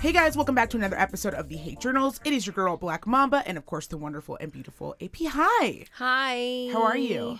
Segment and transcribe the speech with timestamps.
[0.00, 2.20] Hey guys, welcome back to another episode of the Hate Journals.
[2.24, 5.16] It is your girl Black Mamba, and of course the wonderful and beautiful AP.
[5.28, 6.70] Hi, Hi.
[6.72, 7.38] how are you?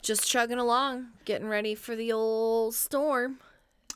[0.00, 3.38] Just chugging along, getting ready for the old storm,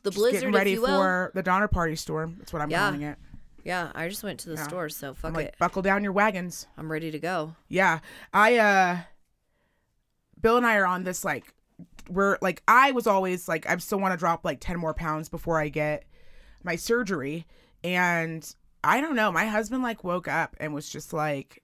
[0.03, 1.01] the blizzard, Getting ready if you will.
[1.01, 2.37] for the Donner Party storm.
[2.39, 2.85] That's what I'm Yeah.
[2.87, 3.19] calling it.
[3.65, 5.57] Yeah, I just went to the store, so fuck like, it.
[5.59, 6.67] buckle down your wagons.
[6.77, 7.57] I'm ready to go.
[7.69, 8.01] Yeah,
[8.33, 8.99] I uh,
[10.41, 11.55] Bill and I are on this like,
[12.11, 15.31] we're like, I was always like, I still want to drop like ten more pounds
[15.31, 16.05] before I get
[16.63, 17.47] my surgery,
[17.85, 18.55] and
[18.85, 19.33] I don't know.
[19.33, 21.63] My husband like woke up and was just like,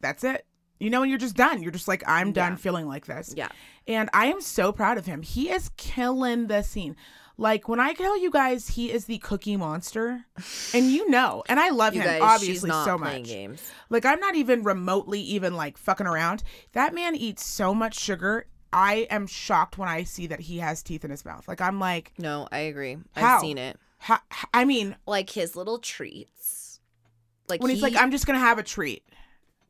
[0.00, 0.46] that's it.
[0.80, 1.62] You know, and you're just done.
[1.62, 2.56] You're just like, I'm done Yeah.
[2.56, 3.32] feeling like this.
[3.36, 3.48] Yeah.
[3.86, 5.22] And I am so proud of him.
[5.22, 6.96] He is killing the scene.
[7.38, 10.26] Like when I tell you guys he is the cookie monster,
[10.74, 13.28] and you know, and I love You him guys, obviously so playing much.
[13.30, 13.62] games.
[13.88, 16.42] Like I'm not even remotely even like fucking around.
[16.72, 18.46] That man eats so much sugar.
[18.72, 21.48] I am shocked when I see that he has teeth in his mouth.
[21.48, 22.98] Like I'm like, No, I agree.
[23.12, 23.36] How?
[23.36, 23.78] I've seen it.
[24.02, 26.80] Ha- I mean, Like his little treats.
[27.48, 29.04] Like when he's he- like, I'm just gonna have a treat.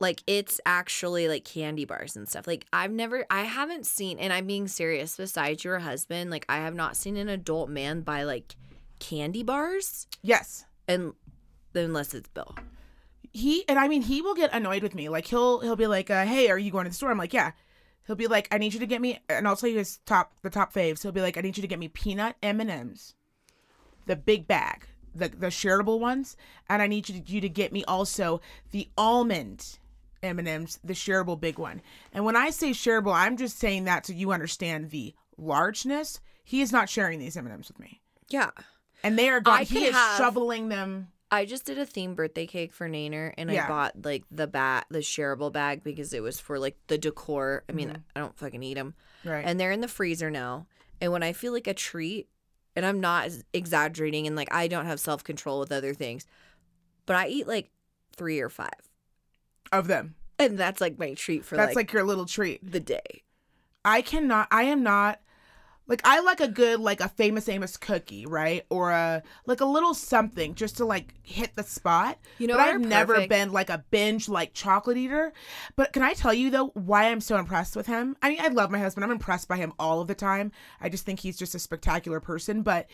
[0.00, 2.46] like it's actually like candy bars and stuff.
[2.46, 6.56] Like I've never I haven't seen and I'm being serious besides your husband, like I
[6.58, 8.56] have not seen an adult man buy like
[8.98, 10.64] candy bars Yes.
[10.88, 11.12] and
[11.74, 12.54] unless it's Bill.
[13.32, 15.08] he and I mean he will get annoyed with me.
[15.08, 17.32] Like he'll he'll be like, uh, "Hey, are you going to the store?" I'm like,
[17.32, 17.52] "Yeah."
[18.06, 20.32] He'll be like, "I need you to get me," and I'll tell you his top
[20.42, 21.02] the top faves.
[21.02, 23.14] He'll be like, "I need you to get me peanut M and M's,
[24.06, 26.36] the big bag, the the shareable ones,
[26.68, 29.78] and I need you to, you to get me also the almond."
[30.22, 31.82] M and M's, the shareable big one.
[32.12, 36.20] And when I say shareable, I'm just saying that so you understand the largeness.
[36.44, 38.50] He is not sharing these M and M's with me, Yeah.
[39.02, 39.58] and they are gone.
[39.58, 41.08] I he is have- shoveling them.
[41.32, 43.64] I just did a theme birthday cake for Nainer and Yeah.
[43.64, 47.64] I bought like the bat the shareable bag because it was for like the decor.
[47.68, 48.02] I mean, mm-hmm.
[48.14, 48.94] I don't fucking eat them.
[49.24, 49.42] Right.
[49.44, 50.66] And they're in the freezer now.
[51.00, 52.28] And when I feel like a treat,
[52.76, 56.26] and I'm not exaggerating and like I don't have self-control with other things,
[57.06, 57.70] but I eat like
[58.16, 58.68] 3 or 5.
[59.72, 60.14] of them.
[60.38, 62.68] And that's like my treat for That's like, like your little treat.
[62.68, 63.22] the day.
[63.84, 64.48] I cannot.
[64.50, 65.20] I am not.
[65.88, 68.64] Like I like a good like a famous Amos cookie, right?
[68.70, 72.18] Or a like a little something just to like hit the spot.
[72.38, 73.30] You know but I've never perfect?
[73.30, 75.32] been like a binge like chocolate eater.
[75.76, 78.16] But can I tell you though why I'm so impressed with him?
[78.22, 79.04] I mean, I love my husband.
[79.04, 80.52] I'm impressed by him all of the time.
[80.80, 82.86] I just think he's just a spectacular person, but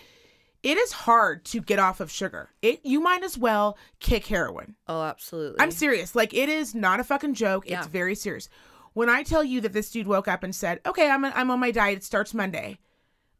[0.63, 2.51] it is hard to get off of sugar.
[2.63, 4.75] It you might as well kick heroin.
[4.89, 5.61] Oh, absolutely.
[5.61, 6.17] I'm serious.
[6.17, 7.65] Like it is not a fucking joke.
[7.69, 7.79] Yeah.
[7.79, 8.49] It's very serious.
[8.99, 11.61] When I tell you that this dude woke up and said, "Okay, I'm I'm on
[11.61, 11.99] my diet.
[11.99, 12.81] It starts Monday."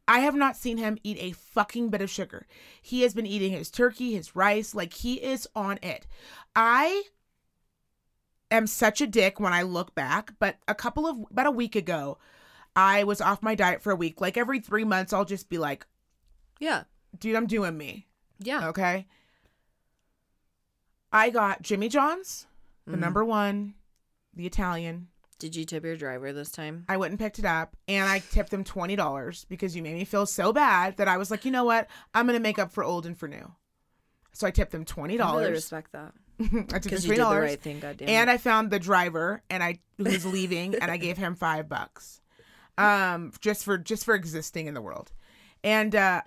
[0.07, 2.47] I have not seen him eat a fucking bit of sugar.
[2.81, 6.07] He has been eating his turkey, his rice, like he is on it.
[6.55, 7.03] I
[8.53, 11.75] am such a dick when I look back, but a couple of about a week
[11.75, 12.19] ago,
[12.77, 14.21] I was off my diet for a week.
[14.21, 15.89] Like every 3 months I'll just be like,
[16.61, 16.85] yeah.
[17.19, 18.07] "Dude, I'm doing me."
[18.39, 18.69] Yeah.
[18.69, 19.09] Okay.
[21.13, 22.47] I got Jimmy John's,
[22.85, 23.01] the Mhm.
[23.01, 23.75] number one,
[24.33, 25.09] the Italian.
[25.39, 26.85] Did you tip your driver this time?
[26.89, 30.05] I went and picked it up and I tipped them $20 because you made me
[30.05, 31.87] feel so bad that I was like, you know what?
[32.15, 33.53] I'm going to make up for old and for new.
[34.33, 35.21] So I tipped them $20.
[35.21, 36.13] I really respect that.
[36.41, 37.41] I tipped them Because you did the $20.
[37.41, 38.31] right thing, and.
[38.31, 42.21] I found the driver and I was leaving and I gave him 5 bucks.
[42.77, 45.11] Um just for just for existing in the world.
[45.65, 46.23] And uh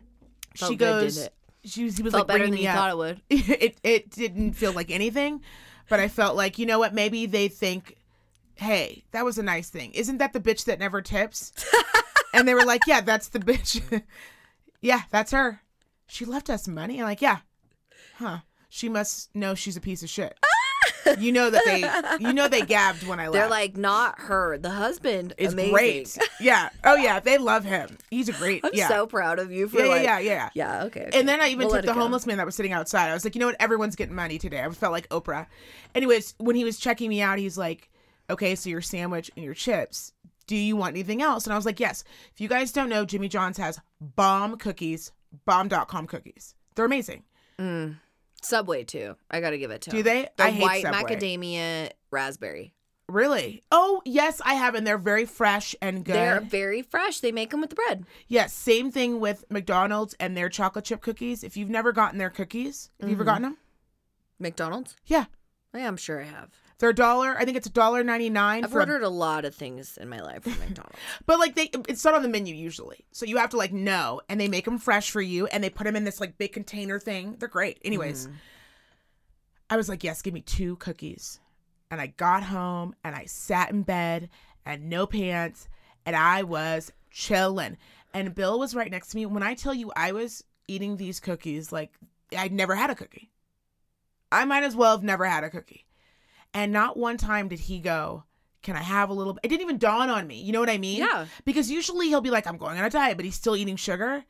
[0.55, 1.29] Felt she goes
[1.63, 2.75] she was he was felt like better than me you up.
[2.75, 3.21] thought it would.
[3.29, 5.41] it it didn't feel like anything,
[5.89, 6.93] but I felt like you know what?
[6.93, 7.95] Maybe they think,
[8.61, 9.91] hey, that was a nice thing.
[9.93, 11.51] Isn't that the bitch that never tips?
[12.33, 14.03] and they were like, yeah, that's the bitch.
[14.81, 15.61] yeah, that's her.
[16.07, 16.99] She left us money.
[16.99, 17.39] And like, yeah,
[18.17, 18.39] huh?
[18.69, 20.37] She must know she's a piece of shit.
[21.19, 23.33] you know that they, you know they gabbed when I left.
[23.33, 24.57] They're like, not her.
[24.57, 25.73] The husband is amazing.
[25.73, 26.17] great.
[26.39, 26.69] Yeah.
[26.83, 27.97] Oh yeah, they love him.
[28.11, 28.63] He's a great.
[28.63, 28.87] I'm yeah.
[28.87, 30.49] so proud of you for yeah, like, yeah, yeah, yeah.
[30.53, 31.05] Yeah, okay.
[31.07, 31.19] okay.
[31.19, 31.99] And then I even We'll took the go.
[31.99, 33.09] homeless man that was sitting outside.
[33.09, 33.57] I was like, you know what?
[33.59, 34.61] Everyone's getting money today.
[34.63, 35.47] I felt like Oprah.
[35.95, 37.89] Anyways, when he was checking me out, he's like,
[38.29, 40.13] okay, so your sandwich and your chips.
[40.47, 41.45] Do you want anything else?
[41.45, 42.03] And I was like, yes.
[42.33, 45.11] If you guys don't know, Jimmy John's has bomb cookies,
[45.45, 46.55] bomb.com cookies.
[46.75, 47.23] They're amazing.
[48.41, 49.15] Subway too.
[49.29, 50.03] I gotta give it to Do them.
[50.15, 50.29] they?
[50.37, 51.15] The I hate white Subway.
[51.15, 52.73] macadamia raspberry.
[53.07, 53.61] Really?
[53.71, 54.73] Oh, yes, I have.
[54.73, 56.15] And they're very fresh and good.
[56.15, 57.19] They're very fresh.
[57.19, 58.05] They make them with the bread.
[58.27, 61.43] yes, same thing with McDonald's and their chocolate chip cookies.
[61.43, 63.27] If you've never gotten their cookies, have you ever Mhm.
[63.27, 63.57] gotten them?
[64.39, 64.95] McDonald's?
[65.05, 65.25] Yeah.
[65.73, 66.49] Yeah, I'm sure I have.
[66.81, 67.37] They're a dollar.
[67.37, 69.97] I think it's a dollar ninety nine I've for a ordered a lot of things
[69.97, 70.97] in my life from McDonald's.
[71.27, 74.19] But like they, it's not on the menu usually, so you have to like know,
[74.27, 76.51] and they make them fresh for you, and they put them in this like big
[76.53, 77.35] container thing.
[77.39, 77.79] They're great.
[77.85, 78.33] Anyways, Mhm.
[79.69, 81.39] I was like, yes, give me two cookies,
[81.91, 84.29] and I got home and I sat in bed
[84.65, 85.69] and no pants,
[86.05, 87.77] and I was chilling,
[88.13, 89.25] and Bill was right next to me.
[89.27, 91.91] When I tell you, I was eating these cookies like
[92.35, 93.29] I'd never had a cookie.
[94.31, 95.85] I might as well have never had a cookie.
[96.53, 98.23] And not one time did he go,
[98.61, 99.33] Can I have a little?
[99.33, 100.41] Bit it didn't even dawn on me.
[100.41, 100.99] You know what I mean?
[100.99, 101.25] Yeah.
[101.45, 104.23] Because usually he'll be like, I'm going on a diet, but he's still eating sugar.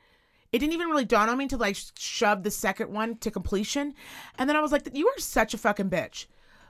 [0.51, 3.93] It didn't even really dawn on me to like shove the second one to completion.
[4.37, 6.25] And then I was like, You are such a fucking bitch.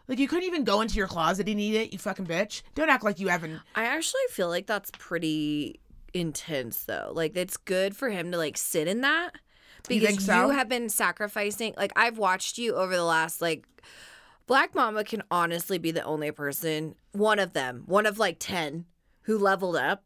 [0.07, 2.63] Like you couldn't even go into your closet and eat it, you fucking bitch.
[2.75, 3.59] Don't act like you haven't.
[3.75, 5.80] I actually feel like that's pretty
[6.13, 7.12] intense though.
[7.13, 9.31] Like it's good for him to like sit in that
[9.89, 10.50] You because think so?
[10.50, 13.65] have been sacrificing like I've watched you over the last like
[14.47, 18.85] Black Mamba can honestly be the only person, one of them, one of like 10
[19.23, 20.03] who leveled up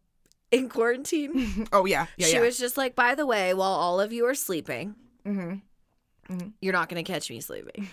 [0.52, 1.68] in quarantine.
[1.74, 2.42] Oh yeah, yeah, she yeah.
[2.42, 4.96] was just like, by the way, while all of you are sleeping,
[5.26, 6.48] mm-hmm.
[6.62, 7.90] you're not going to catch me sleeping.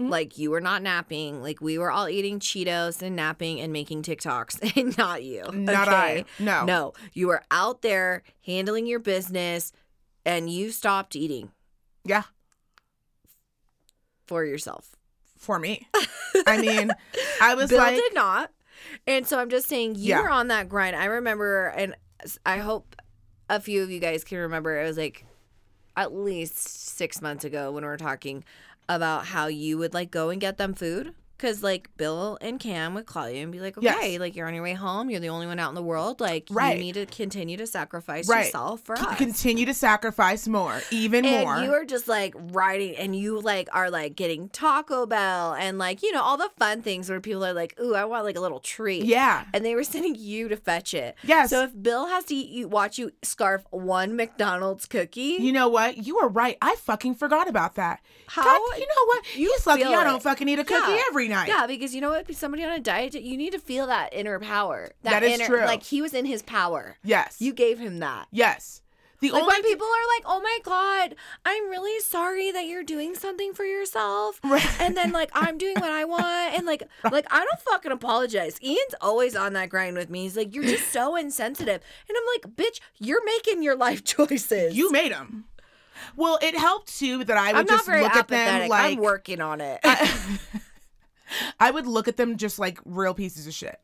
[0.00, 0.10] Mm-hmm.
[0.10, 1.42] Like you were not napping.
[1.42, 5.44] Like we were all eating Cheetos and napping and making TikToks, and not you.
[5.52, 6.24] Not okay?
[6.40, 6.42] I.
[6.42, 6.64] No.
[6.64, 9.72] No, you were out there handling your business,
[10.24, 11.50] and you stopped eating
[12.04, 12.24] Yeah,
[14.26, 14.90] for yourself.
[15.38, 15.88] for me.
[16.46, 16.92] I mean,
[17.40, 18.50] I was Bill like, did not,
[19.06, 20.22] and so I'm just saying you Yeah.
[20.22, 20.94] were on that grind.
[20.96, 21.94] I remember, and
[22.46, 22.94] I hope
[23.50, 24.80] a few of you guys can remember.
[24.80, 25.24] It was like
[25.96, 26.56] at least
[26.96, 28.44] six months ago when we were talking
[28.88, 31.14] about how you would like go and get them food.
[31.42, 33.96] Cause like Bill and Cam would call you and be like, Yes.
[33.98, 35.10] okay, like you're on your way home.
[35.10, 36.20] You're the only one out in the world.
[36.20, 36.76] Like Right.
[36.76, 38.44] you need to continue to sacrifice Right.
[38.46, 39.18] yourself for c- us.
[39.18, 41.58] continue to sacrifice more, even and more.
[41.58, 46.00] you are just like riding and you like are like getting Taco Bell and like,
[46.04, 48.40] you know, all the fun things where people are like, ooh, I want like a
[48.40, 49.04] little treat.
[49.04, 49.44] yeah.
[49.52, 51.16] And they were sending you to fetch it.
[51.24, 51.50] Yes.
[51.50, 55.66] So if Bill has to eat you, watch you scarf one McDonald's cookie, You know
[55.68, 55.96] what?
[56.06, 56.56] You were right.
[56.62, 58.00] I fucking forgot about that.
[58.28, 59.36] How- God, you know what?
[59.36, 61.02] you He's lucky feel I don't fucking eat a cookie Yeah.
[61.08, 61.48] every night.
[61.48, 62.32] yeah, because you know what?
[62.34, 64.90] Somebody on a diet, you need to feel that inner power.
[65.02, 65.64] That is inner, true.
[65.64, 66.96] Like he was in his power.
[67.02, 67.36] Yes.
[67.40, 68.28] You gave him that.
[68.30, 68.78] Yes.
[69.20, 71.14] The Like only when people are like, "Oh my god,
[71.46, 74.66] I'm really sorry that you're doing something for yourself," Right.
[74.80, 78.60] and then like I'm doing what I want, and like like I don't fucking apologize.
[78.60, 80.22] Ian's always on that grind with me.
[80.24, 84.76] He's like, "You're just so insensitive," and I'm like, "Bitch, you're making your life choices."
[84.76, 85.44] you made them.
[86.16, 88.92] Well, it helped too that I would I'm not just very look at them like
[88.92, 89.78] I'm working on it.
[89.84, 90.10] I
[91.70, 93.80] would look at them just like real pieces of shit.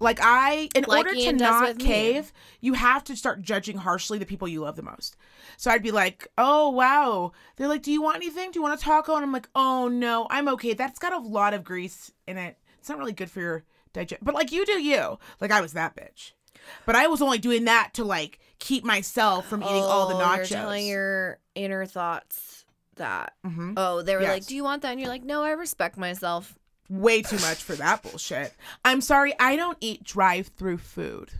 [0.00, 1.84] Like I, in Like order Ian to not with me.
[1.84, 5.16] cave, you have to start judging harshly the people you love the most.
[5.56, 8.50] So I'd be like, "Oh wow," they're like, "Do you want anything?
[8.50, 10.74] Do you want a taco?" And I'm like, "Oh no, I'm okay.
[10.74, 12.58] That's got a lot of grease in it.
[12.78, 15.18] It's not really good for your digest." But like, you do you.
[15.40, 16.32] Like I was that bitch,
[16.84, 20.18] but I was only doing that to like keep myself from eating all the Oh,
[20.18, 20.36] nachos.
[20.36, 22.61] You're telling your inner thoughts
[22.96, 23.34] that.
[23.44, 23.74] Mhm.
[23.76, 26.58] Oh, they were like, "Do you want that?" And you're like, "No, I respect myself."
[26.92, 28.52] way too much for that bullshit.
[28.84, 31.30] I'm sorry, I don't eat drive-through food.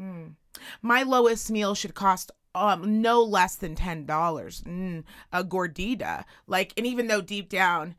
[0.00, 0.36] Mm.
[0.80, 4.62] My lowest meal should cost um no less than ten dollars.
[4.62, 7.96] Mm, a gordita, like, and even though deep down,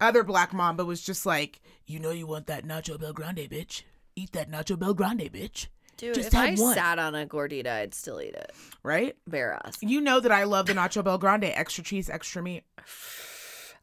[0.00, 3.82] other Black Mamba was just like, you know, you want that Nacho BellGrande, bitch.
[4.16, 5.68] Eat that Nacho BellGrande, bitch.
[5.96, 6.74] Dude, Just if I one.
[6.74, 8.52] sat on a gordita, I'd still eat it.
[8.82, 9.16] Right?
[9.26, 9.76] Bare ass.
[9.80, 12.64] You know that I love the Nacho BellGrande, extra cheese, extra meat.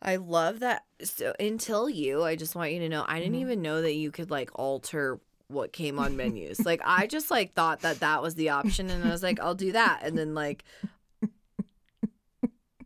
[0.01, 0.83] I love that.
[1.03, 3.19] So until you, I just want you to know, I Mm-hmm.
[3.24, 6.65] didn't even know that you could like alter what came on menus.
[6.65, 9.53] like I just like thought that that was the option, and I was like, I'll
[9.55, 10.63] do that, and then like,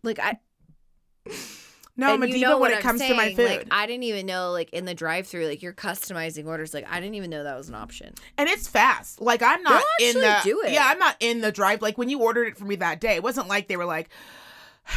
[0.04, 0.38] like I.
[1.98, 3.46] No, I'm a and you diva know when it I'm comes to my saying, food.
[3.50, 6.74] Like I didn't even know, like in the drive-through, like you're customizing orders.
[6.74, 8.14] Like I didn't even know that was an option.
[8.38, 9.22] and it's fast.
[9.22, 10.72] Like I'm not They'll in the actually do it.
[10.74, 11.82] yeah, I'm not in the drive.
[11.82, 14.10] Like when you ordered it for me that day, it wasn't like they were like,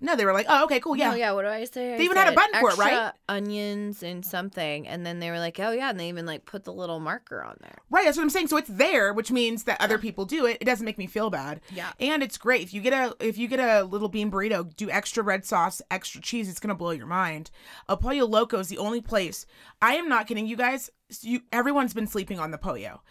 [0.00, 1.32] no, they were like, oh, okay, cool, yeah, Oh yeah.
[1.32, 1.94] What do I say?
[1.94, 3.12] I They even had a button for it, right?
[3.28, 6.64] Onions and something, and then they were like, oh yeah, and they even like put
[6.64, 7.78] the little marker on there.
[7.90, 8.04] right.
[8.04, 8.48] That's what I'm saying.
[8.48, 10.58] So it's there, which means that other people do it.
[10.60, 11.60] It doesn't make me feel bad.
[11.74, 11.92] Yeah.
[12.00, 14.90] and it's great if you get a if you get a little bean burrito, do
[14.90, 16.48] extra red sauce, extra cheese.
[16.48, 17.50] It's gonna blow your mind.
[17.88, 19.46] El Pollo Loco is the only place.
[19.80, 20.90] I am not kidding you guys.
[21.20, 23.02] You everyone's been sleeping on the pollo,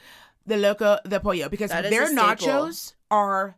[0.46, 3.58] the loco, the pollo because their nachos are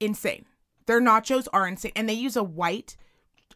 [0.00, 0.46] insane.
[0.92, 2.98] Their nachos are insane, and they use a white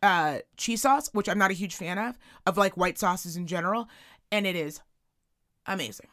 [0.02, 3.46] uh cheese sauce, which I'm not a huge fan of, of like white sauces in
[3.46, 3.90] general,
[4.32, 4.80] and it is
[5.66, 6.06] amazing.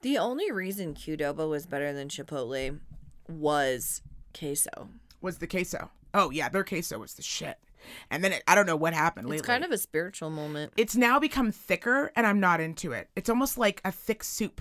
[0.00, 2.80] The only reason Qdoba was better than Chipotle
[3.28, 4.02] was
[4.36, 4.88] queso.
[5.20, 5.92] Was the queso?
[6.12, 7.56] Oh yeah, their queso was the shit.
[8.10, 9.38] And then it, I don't know what happened lately.
[9.38, 10.72] It's kind of a spiritual moment.
[10.76, 13.10] it's now become thicker, and I'm not into it.
[13.14, 14.60] It's almost like a thick soup,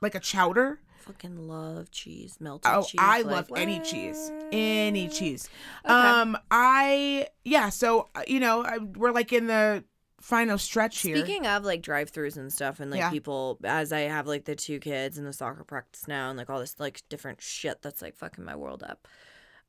[0.00, 0.82] like a chowder.
[1.08, 3.00] Fucking love cheese, melted Oh, cheese.
[3.00, 5.48] I like, love any cheese, any cheese.
[5.84, 5.92] Okay.
[5.92, 7.70] Um, I yeah.
[7.70, 9.84] So uh, you know, I, we're like in the
[10.20, 11.16] final stretch here.
[11.16, 13.08] Speaking of like drive-throughs and stuff, and like Yeah.
[13.10, 16.50] people, as I have like the two kids and the soccer practice now, and like
[16.50, 19.08] all this like different shit that's like fucking my world up.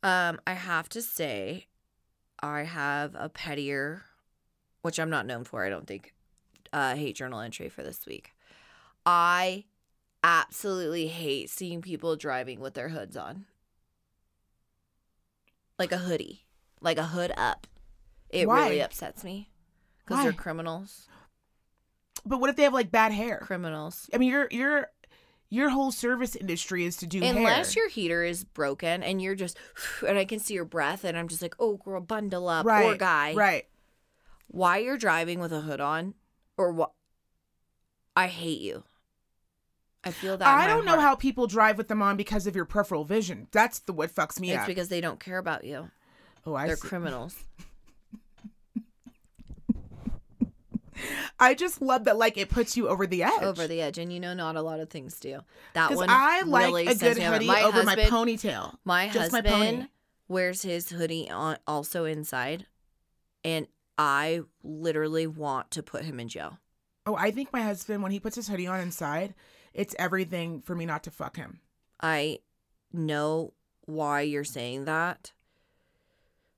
[0.03, 1.67] Um, I have to say,
[2.41, 4.03] I have a pettier,
[4.81, 5.63] which I'm not known for.
[5.63, 6.13] I don't think,
[6.73, 8.33] uh, hate journal entry for this week.
[9.05, 9.63] I
[10.23, 13.45] absolutely hate seeing people driving with their hoods on,
[15.77, 16.45] like a hoodie,
[16.81, 17.67] like a hood up.
[18.29, 19.49] It really upsets me
[20.05, 21.07] because they're criminals.
[22.25, 23.39] but what if they have like bad hair?
[23.41, 24.09] criminals.
[24.13, 24.87] I mean, your your
[25.49, 27.83] your whole service industry is to do Unless hair.
[27.83, 29.57] your heater is broken and you're just,
[30.07, 32.85] and I can see your breath, and I'm just like, oh, girl, bundle up, right,
[32.85, 33.33] or guy.
[33.33, 33.65] right.
[34.47, 36.13] Why you're driving with a hood on,
[36.57, 36.91] or what?
[38.15, 38.83] I hate you.
[40.03, 40.47] I feel that.
[40.47, 41.01] I don't know heart.
[41.01, 43.47] how people drive with them on because of your peripheral vision.
[43.51, 44.67] That's the what fucks me It's up.
[44.67, 45.89] because they don't care about you.
[46.45, 46.87] oh, I They're see.
[46.87, 47.35] criminals.
[51.39, 52.17] I just love that.
[52.17, 53.41] Like it puts you over the edge.
[53.41, 55.39] over the edge, and you know, not a lot of things do.
[55.73, 58.75] That Because one I like really a good hoodie my over my ponytail.
[58.83, 59.87] My Just my husband pony.
[60.27, 62.65] wears his hoodie on also inside,
[63.45, 66.57] and I literally want to put him in jail.
[67.05, 69.33] Oh, I think my husband when he puts his hoodie on inside,
[69.73, 71.59] it's everything for me not to fuck him.
[72.01, 72.39] I
[72.91, 73.53] know
[73.85, 75.31] why you're saying that.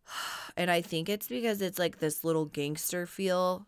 [0.57, 3.67] And I think it's because it's like this little gangster feel.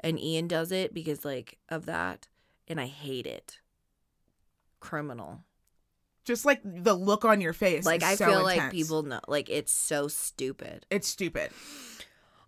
[0.00, 2.28] And Ian does it because like of that.
[2.66, 3.58] And I hate it.
[4.80, 5.40] Criminal.
[6.24, 7.84] Just like the look on your face.
[7.84, 10.86] Like I so feel like people know like it's so stupid.
[10.88, 11.50] It's stupid.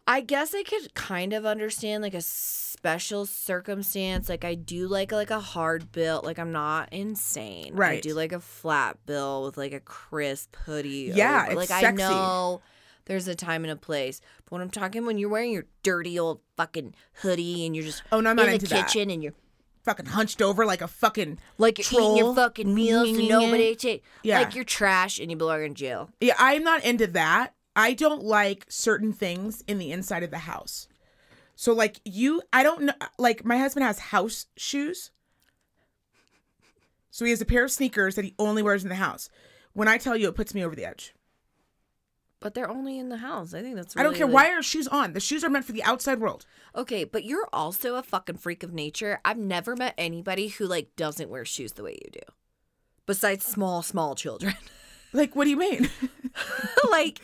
[0.06, 4.28] I guess I could kind of understand like a special circumstance.
[4.28, 6.25] Like I do like like a hard build.
[6.25, 7.75] Like I'm not insane.
[7.75, 7.98] Right.
[7.98, 11.10] I do like a flat bill with like a crisp hoodie.
[11.14, 12.60] Yeah, over- like I know
[13.06, 14.20] there's a time and a place.
[14.44, 18.02] But when I'm talking when you're wearing your dirty old fucking hoodie and you're just
[18.12, 18.86] Oh no, I'm not in the into that.
[18.88, 19.34] kitchen and you're
[19.84, 24.02] Fucking hunched over like a fucking like you're eating your fucking meals and nobody take
[24.25, 24.40] Yeah.
[24.40, 26.10] like you're trash and you belong in jail.
[26.20, 27.54] Yeah, I'm not into that.
[27.76, 30.88] I don't like certain things in the inside of the house.
[31.54, 35.11] So like you I don't know like my husband has house shoes.
[37.11, 39.28] So he has a pair of sneakers that he only wears in the house.
[39.75, 41.14] When I tell you it puts me over the edge.
[42.40, 43.54] But they're only in the house.
[43.54, 45.12] I think that's I don't care like- why are shoes on.
[45.14, 46.45] The shoes are meant for the outside world.
[46.75, 49.21] Okay, but you're also a fucking freak of nature.
[49.25, 52.21] I've never met anybody who like doesn't wear shoes the way you do.
[53.06, 54.54] Besides small, small children.
[55.12, 55.88] Like what do you mean?
[56.90, 57.21] like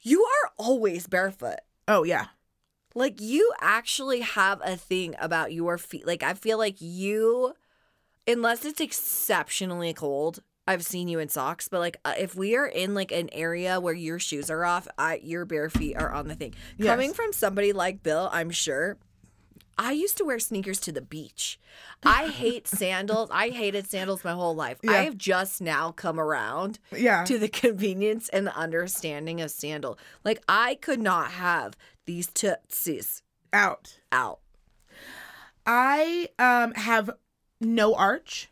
[0.00, 1.60] you are always barefoot.
[1.86, 2.26] oh yeah.
[2.94, 6.06] Like you actually have a thing about your feet.
[6.06, 7.54] Like I feel like you
[8.26, 12.66] unless it's exceptionally cold, I've seen you in socks, but like uh, if we are
[12.66, 16.28] in like an area where your shoes are off, I your bare feet are on
[16.28, 16.54] the thing.
[16.76, 16.88] Yes.
[16.88, 18.98] Coming from somebody like Bill, I'm sure
[19.80, 21.58] I used to wear sneakers to the beach.
[22.02, 23.30] I hate sandals.
[23.32, 24.78] I hated sandals my whole life.
[24.88, 27.24] I have just now come around Yeah.
[27.24, 29.98] to the convenience and the understanding of sandal.
[30.24, 33.98] Like I could not have these tootsies Out.
[34.10, 34.40] out.
[35.66, 37.10] I um have
[37.60, 38.48] no arch.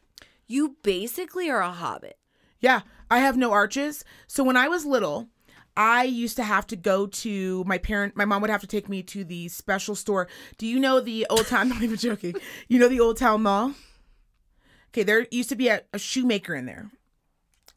[0.47, 2.19] You basically are a hobbit.
[2.61, 4.05] Yeah, I have no arches.
[4.27, 5.29] So when I was little,
[5.77, 8.17] I used to have to go to my parent.
[8.17, 10.29] My mom would have to take me to the special store.
[10.57, 11.61] Do you know the old town?
[11.61, 12.37] I'm not even joking.
[12.69, 13.75] You know the old town mall?
[14.91, 16.91] Okay, there used to be a, a shoemaker in there,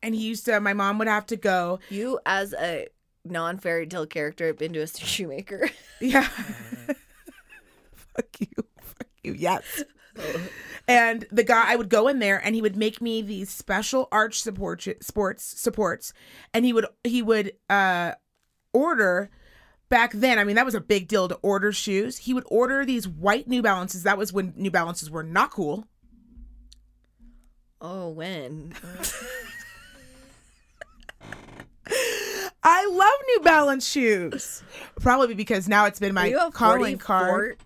[0.01, 0.60] and he used to.
[0.62, 1.79] My mom would have to go.
[1.89, 2.88] You as a
[3.25, 5.70] non fairy tale character have been to a shoemaker.
[6.00, 6.22] Yeah.
[7.94, 8.48] Fuck you.
[8.82, 9.34] Fuck you.
[9.34, 9.84] Yes.
[10.88, 14.07] And the guy, I would go in there, and he would make me these special
[14.11, 16.13] arch support sports supports,
[16.51, 18.13] and he would he would uh
[18.73, 19.29] order
[19.89, 20.39] back then.
[20.39, 22.17] I mean, that was a big deal to order shoes.
[22.17, 24.01] He would order these white New Balances.
[24.01, 25.85] That was when New Balances were not cool.
[27.79, 28.73] Oh, when?
[32.63, 34.63] I love New Balance shoes.
[34.99, 37.57] Probably because now it's been my you a calling card.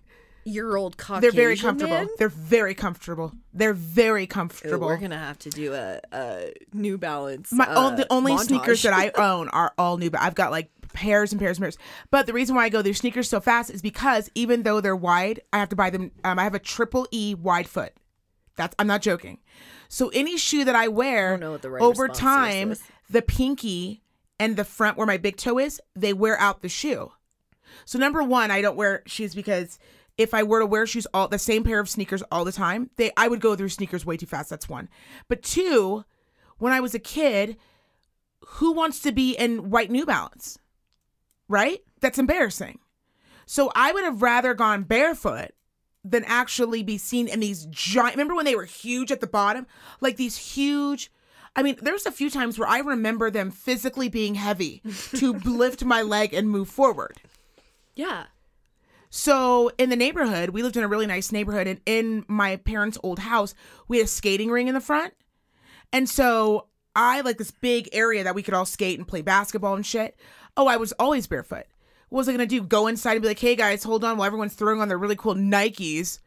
[0.44, 1.94] Year old Caucasian They're very comfortable.
[1.94, 2.08] man?
[2.18, 3.32] They're very comfortable.
[3.52, 4.86] They're very Ooh, comfortable.
[4.86, 7.52] we're gonna have to do a, a New Balance.
[7.52, 10.10] My uh, own, the only sneakers that I own are all new.
[10.10, 11.78] But I've got like pairs and pairs and pairs.
[12.10, 14.96] But the reason why I go through sneakers so fast is because even though they're
[14.96, 16.10] wide, I have to buy them.
[16.24, 17.92] Um, I have a triple E wide foot.
[18.56, 19.38] That's I'm not joking.
[19.88, 22.82] So any shoe that I wear don't know what the right over time, is.
[23.10, 24.02] the pinky
[24.38, 27.12] and the front where my big toe is, they wear out the shoe.
[27.84, 29.78] So number one, I don't wear shoes because
[30.16, 32.90] if I were to wear shoes all the same pair of sneakers all the time,
[32.96, 34.50] they I would go through sneakers way too fast.
[34.50, 34.88] That's one.
[35.28, 36.04] But two,
[36.58, 37.56] when I was a kid,
[38.46, 40.58] who wants to be in white New Balance?
[41.48, 41.80] Right?
[42.00, 42.78] That's embarrassing.
[43.46, 45.50] So I would have rather gone barefoot
[46.04, 48.14] than actually be seen in these giant.
[48.14, 49.66] Remember when they were huge at the bottom?
[50.00, 51.10] Like these huge.
[51.56, 54.82] I mean, there's a few times where I remember them physically being heavy
[55.16, 57.18] to lift my leg and move forward.
[57.94, 58.24] Yeah.
[59.16, 62.98] So in the neighborhood, we lived in a really nice neighborhood, and in my parents'
[63.04, 63.54] old house,
[63.86, 65.14] we had a skating ring in the front.
[65.92, 66.66] And so
[66.96, 70.18] I like this big area that we could all skate and play basketball and shit.
[70.56, 71.66] Oh, I was always barefoot.
[72.08, 72.60] What was I gonna do?
[72.60, 75.14] Go inside and be like, "Hey guys, hold on," while everyone's throwing on their really
[75.14, 76.18] cool Nikes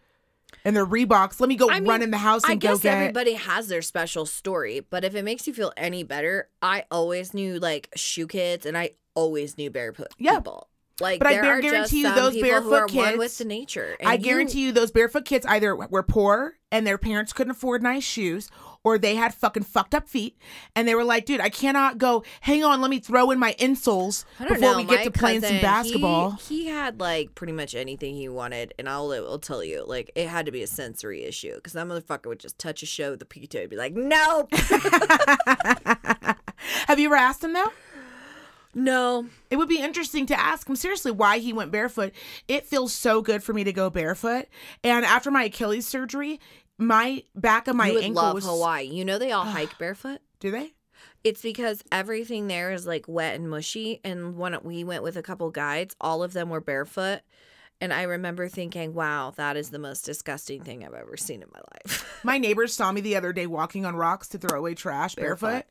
[0.63, 1.41] and their Reeboks.
[1.41, 2.97] Let me go I mean, run in the house and I go guess get.
[2.97, 7.33] everybody has their special story, but if it makes you feel any better, I always
[7.33, 10.37] knew like shoe kids, and I always knew barefoot Yeah.
[10.37, 10.69] people.
[10.99, 13.95] Like, But I bear- guarantee you those barefoot kids- with the nature.
[14.03, 18.03] I guarantee you, those barefoot kids either were poor and their parents couldn't afford nice
[18.03, 18.49] shoes,
[18.83, 20.37] or they had fucking fucked up feet,
[20.75, 22.23] and they were like, "Dude, I cannot go.
[22.41, 25.61] Hang on, let me throw in my insoles before know, we get to playing some
[25.61, 29.85] basketball." He, he had like pretty much anything he wanted, and I'll, I'll tell you,
[29.85, 32.85] like it had to be a sensory issue because that motherfucker would just touch a
[32.85, 34.49] show with the pito and be like, "Nope,
[36.87, 37.71] Have you ever asked him though?
[38.77, 42.13] No." It would be interesting to ask him seriously why he went barefoot.
[42.47, 44.45] It feels so good for me to go barefoot.
[44.83, 46.39] And after my Achilles surgery,
[46.77, 48.85] my back of my you would ankle love was Hawaii.
[48.85, 50.19] You know they all hike barefoot.
[50.39, 50.73] Do they?
[51.23, 53.99] It's because everything there is like wet and mushy.
[54.03, 57.21] And when we went with a couple guides, all of them were barefoot.
[57.81, 61.49] And I remember thinking, wow, that is the most disgusting thing I've ever seen in
[61.53, 62.19] my life.
[62.23, 65.47] My neighbors saw me the other day walking on rocks to throw away trash barefoot,
[65.47, 65.65] Barefoot.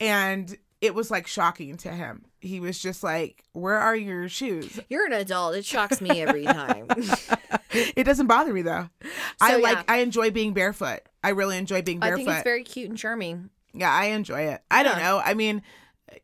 [0.00, 2.24] and it was like shocking to him.
[2.40, 5.56] He was just like, "Where are your shoes?" You're an adult.
[5.56, 6.86] It shocks me every time.
[7.70, 8.88] It doesn't bother me though.
[9.42, 9.82] I So, like yeah.
[9.88, 11.00] I enjoy being barefoot.
[11.22, 12.22] I really enjoy being barefoot.
[12.22, 13.50] I think it's very cute and charming.
[13.74, 14.62] yeah, I enjoy it.
[14.70, 15.20] I don't know.
[15.22, 15.60] I mean,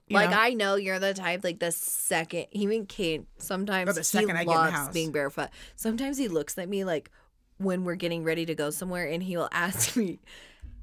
[0.09, 4.03] you like know, I know you're the type like the second even Kate sometimes the
[4.03, 4.93] second he I get in the loves house.
[4.95, 5.51] being barefoot.
[5.77, 7.11] Sometimes he looks at me like
[7.59, 10.21] when we're getting ready to go somewhere and he'll ask me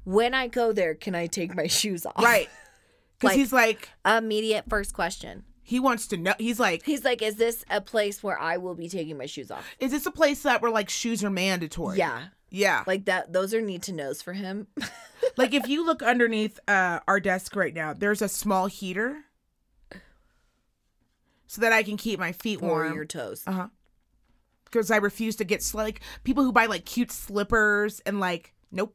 [0.04, 2.22] when I go there can I take my shoes off?
[2.22, 2.48] right.
[3.22, 5.44] Because Like- he's like, Immediate first question.
[5.62, 6.34] he wants to know.
[6.38, 9.50] He's like, He's like, "Is this a place where I will be taking my shoes
[9.50, 11.98] off?" is this a place that where like shoes are mandatory?
[11.98, 12.82] Yeah, Yeah.
[12.86, 13.32] like that.
[13.32, 14.66] Those are need to knows for him.
[15.36, 19.24] like if you look underneath uh, our desk right now, there's a small heater,
[21.46, 22.94] so that I can keep my feet or warm.
[22.94, 23.44] your toes.
[23.46, 23.68] Uh huh.
[24.64, 28.54] Because I refuse to get sl- like people who buy like cute slippers and like
[28.70, 28.94] nope.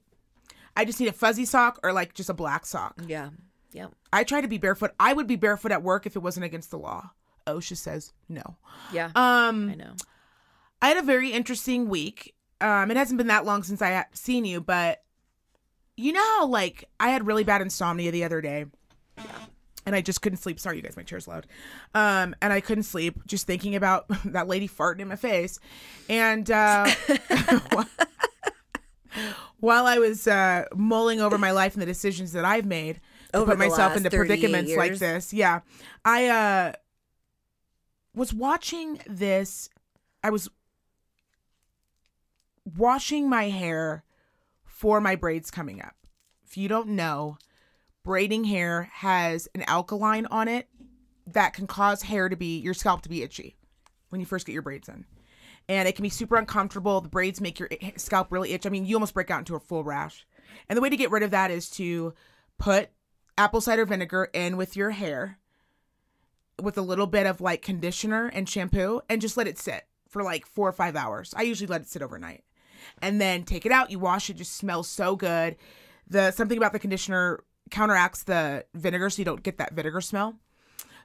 [0.75, 3.01] I just need a fuzzy sock or like just a black sock.
[3.07, 3.29] Yeah,
[3.71, 4.91] yeah, I try to be barefoot.
[4.99, 7.11] I would be barefoot at work if it wasn't against the law.
[7.45, 8.57] OSHA says no.
[8.91, 9.11] yeah.
[9.15, 9.93] Um, I know.
[10.81, 12.35] I had a very interesting week.
[12.61, 15.01] Um, it hasn't been that long since I had seen you, but
[15.95, 18.65] you know how like I had really bad insomnia the other day.
[19.85, 20.59] And I just couldn't sleep.
[20.59, 21.47] Sorry, you guys, my chair's loud.
[21.95, 25.59] Um, and I couldn't sleep just thinking about that lady farting in my face.
[26.09, 26.89] And uh,
[29.59, 32.99] while I was uh, mulling over my life and the decisions that I've made
[33.31, 35.61] to Over put myself into 38 predicaments like this, yeah,
[36.05, 36.73] I uh,
[38.13, 39.69] was watching this.
[40.23, 40.49] I was
[42.75, 44.03] washing my hair
[44.65, 45.95] for my braids coming up.
[46.45, 47.37] If you don't know,
[48.03, 50.67] braiding hair has an alkaline on it
[51.27, 53.57] that can cause hair to be your scalp to be itchy
[54.09, 55.05] when you first get your braids in.
[55.69, 57.01] And it can be super uncomfortable.
[57.01, 58.65] The braids make your scalp really itch.
[58.65, 60.25] I mean, you almost break out into a full rash.
[60.69, 62.13] And the way to get rid of that is to
[62.57, 62.89] put
[63.37, 65.37] apple cider vinegar in with your hair
[66.61, 70.23] with a little bit of like conditioner and shampoo and just let it sit for
[70.23, 71.33] like four or five hours.
[71.37, 72.43] I usually let it sit overnight.
[73.01, 75.55] And then take it out, you wash it, just smells so good.
[76.07, 80.35] The something about the conditioner counteracts the vinegar so you don't get that vinegar smell.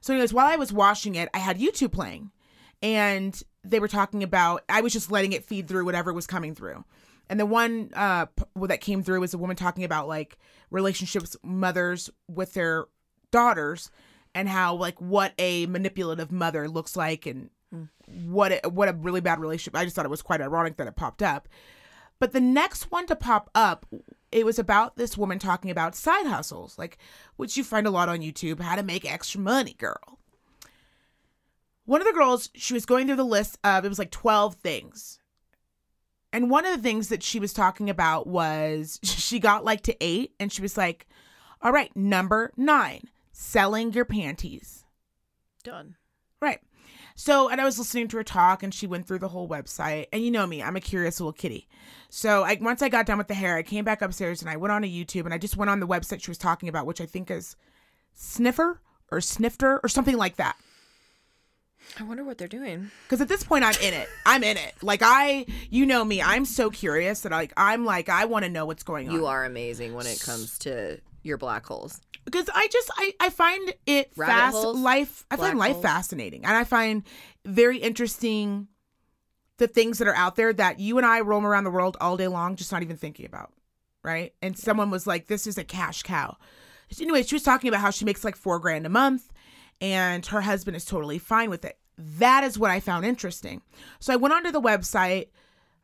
[0.01, 2.31] So, anyways, while I was washing it, I had YouTube playing
[2.81, 6.55] and they were talking about, I was just letting it feed through whatever was coming
[6.55, 6.83] through.
[7.29, 10.37] And the one uh, p- that came through was a woman talking about like
[10.69, 12.85] relationships, mothers with their
[13.31, 13.89] daughters,
[14.35, 17.49] and how like what a manipulative mother looks like, and
[18.05, 19.75] what a, what a really bad relationship.
[19.75, 21.47] I just thought it was quite ironic that it popped up.
[22.19, 23.85] But the next one to pop up,
[24.31, 26.97] it was about this woman talking about side hustles, like
[27.35, 30.19] which you find a lot on YouTube, how to make extra money, girl.
[31.85, 34.55] One of the girls, she was going through the list of it was like 12
[34.55, 35.19] things.
[36.33, 39.95] And one of the things that she was talking about was she got like to
[40.03, 41.07] 8 and she was like,
[41.61, 44.83] "All right, number 9, selling your panties."
[45.63, 45.95] Done.
[46.41, 46.59] Right.
[47.15, 50.07] So, and I was listening to her talk, and she went through the whole website.
[50.11, 51.67] And you know me, I'm a curious little kitty.
[52.09, 54.57] So, I once I got done with the hair, I came back upstairs and I
[54.57, 56.87] went on to YouTube and I just went on the website she was talking about,
[56.87, 57.55] which I think is
[58.13, 60.57] Sniffer or Snifter or something like that.
[61.99, 62.89] I wonder what they're doing.
[63.03, 64.09] Because at this point, I'm in it.
[64.25, 64.73] I'm in it.
[64.81, 66.21] Like I, you know me.
[66.21, 69.15] I'm so curious that like I'm like I want to know what's going on.
[69.15, 72.01] You are amazing when it comes to your black holes.
[72.25, 74.79] because I just I I find it Rabbit fast holes?
[74.79, 75.25] life.
[75.31, 75.83] I find life holes?
[75.83, 77.03] fascinating, and I find
[77.45, 78.67] very interesting
[79.57, 82.17] the things that are out there that you and I roam around the world all
[82.17, 83.53] day long, just not even thinking about,
[84.03, 84.33] right?
[84.41, 86.37] And someone was like, "This is a cash cow."
[86.99, 89.31] Anyway, she was talking about how she makes like four grand a month,
[89.81, 91.77] and her husband is totally fine with it.
[91.97, 93.61] That is what I found interesting.
[93.99, 95.27] So I went onto the website,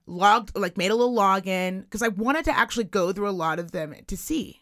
[0.06, 3.60] logged like made a little login because I wanted to actually go through a lot
[3.60, 4.62] of them to see.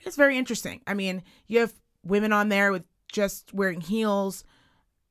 [0.00, 0.82] It's very interesting.
[0.86, 1.72] I mean, you have
[2.04, 4.44] women on there with just wearing heels,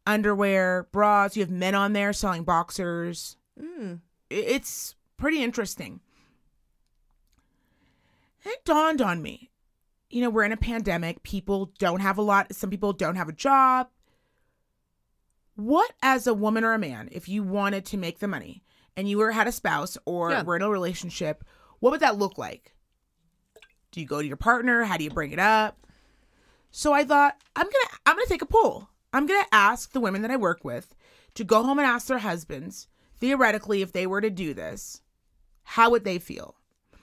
[0.06, 1.36] underwear, bras.
[1.36, 3.38] You have men on there selling boxers.
[3.60, 4.02] Mm.
[4.30, 6.02] It's pretty interesting.
[8.44, 9.50] It dawned on me.
[10.16, 11.24] You know, we're in a pandemic.
[11.24, 12.56] People don't have a lot.
[12.56, 13.90] Some people don't have a job.
[15.58, 18.64] What, as a woman or a man, if you wanted to make the money
[18.96, 20.44] and you were had a spouse or Yeah.
[20.44, 21.44] were in a relationship,
[21.82, 22.74] what would that look like?
[23.92, 24.86] Do you go to your partner?
[24.86, 25.86] How do you bring it up?
[26.72, 28.88] So I thought I'm gonna I'm gonna take a poll.
[29.12, 30.96] I'm gonna ask the women that I work with
[31.34, 32.88] to go home and ask their husbands
[33.20, 35.02] theoretically if they were to do this,
[35.64, 36.56] how would they feel?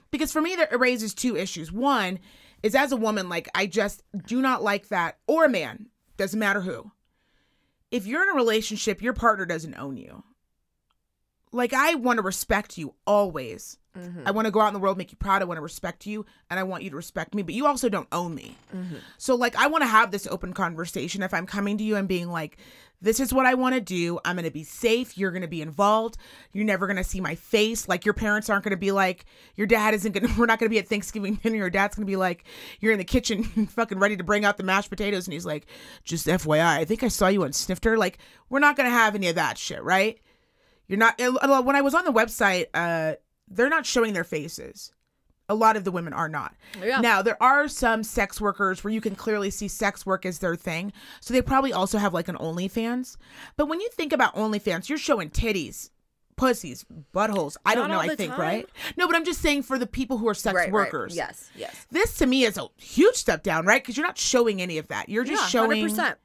[0.09, 1.71] Because for me, that it raises two issues.
[1.71, 2.17] One
[2.63, 6.39] is as a woman, like I just do not like that, or a man, doesn't
[6.39, 6.91] matter who.
[7.91, 10.23] If you're in a relationship, your partner doesn't own you.
[11.51, 13.77] Like I want to respect you always.
[13.97, 14.23] Mm-hmm.
[14.25, 15.43] I want to go out in the world, make you proud.
[15.43, 17.43] I want to respect you, and I want you to respect me.
[17.43, 18.57] But you also don't own me.
[18.75, 18.95] Mm-hmm.
[19.19, 21.21] So like I want to have this open conversation.
[21.21, 22.57] If I'm coming to you and being like,
[23.03, 24.19] "This is what I want to do.
[24.25, 25.15] I'm going to be safe.
[25.17, 26.17] You're going to be involved.
[26.53, 27.87] You're never going to see my face.
[27.87, 30.39] Like your parents aren't going to be like, your dad isn't going to.
[30.39, 31.57] We're not going to be at Thanksgiving dinner.
[31.57, 32.45] Your dad's going to be like,
[32.79, 35.67] you're in the kitchen, fucking ready to bring out the mashed potatoes, and he's like,
[36.03, 37.97] just FYI, I think I saw you on Snifter.
[37.97, 38.17] Like
[38.49, 40.19] we're not going to have any of that shit, right?
[40.87, 41.19] You're not.
[41.21, 43.15] uh, When I was on the website, uh,
[43.47, 44.91] they're not showing their faces.
[45.49, 46.55] A lot of the women are not.
[46.81, 47.01] Yeah.
[47.01, 50.55] Now, there are some sex workers where you can clearly see sex work as their
[50.55, 50.93] thing.
[51.19, 53.17] So they probably also have like an OnlyFans.
[53.57, 55.89] But when you think about OnlyFans, you're showing titties,
[56.37, 57.57] pussies, buttholes.
[57.65, 58.39] I don't know, I think, time.
[58.39, 58.69] right?
[58.95, 60.73] No, but I'm just saying for the people who are sex Right, right.
[60.73, 61.13] workers.
[61.15, 61.87] Yes, yes.
[61.91, 63.83] This to me is a huge step down, right?
[63.83, 65.09] Because you're not showing any of that.
[65.09, 66.15] You're just yeah, showing 100%.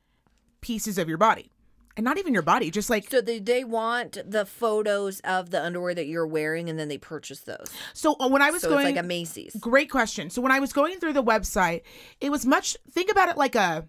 [0.61, 1.51] pieces of your body.
[1.99, 5.61] And not even your body, just like So they, they want the photos of the
[5.63, 7.67] underwear that you're wearing, and then they purchase those.
[7.93, 9.57] so uh, when I was so going it's like a Macy's.
[9.59, 10.31] Great question.
[10.31, 11.83] So when I was going through the website,
[12.21, 13.89] it was much think about it like a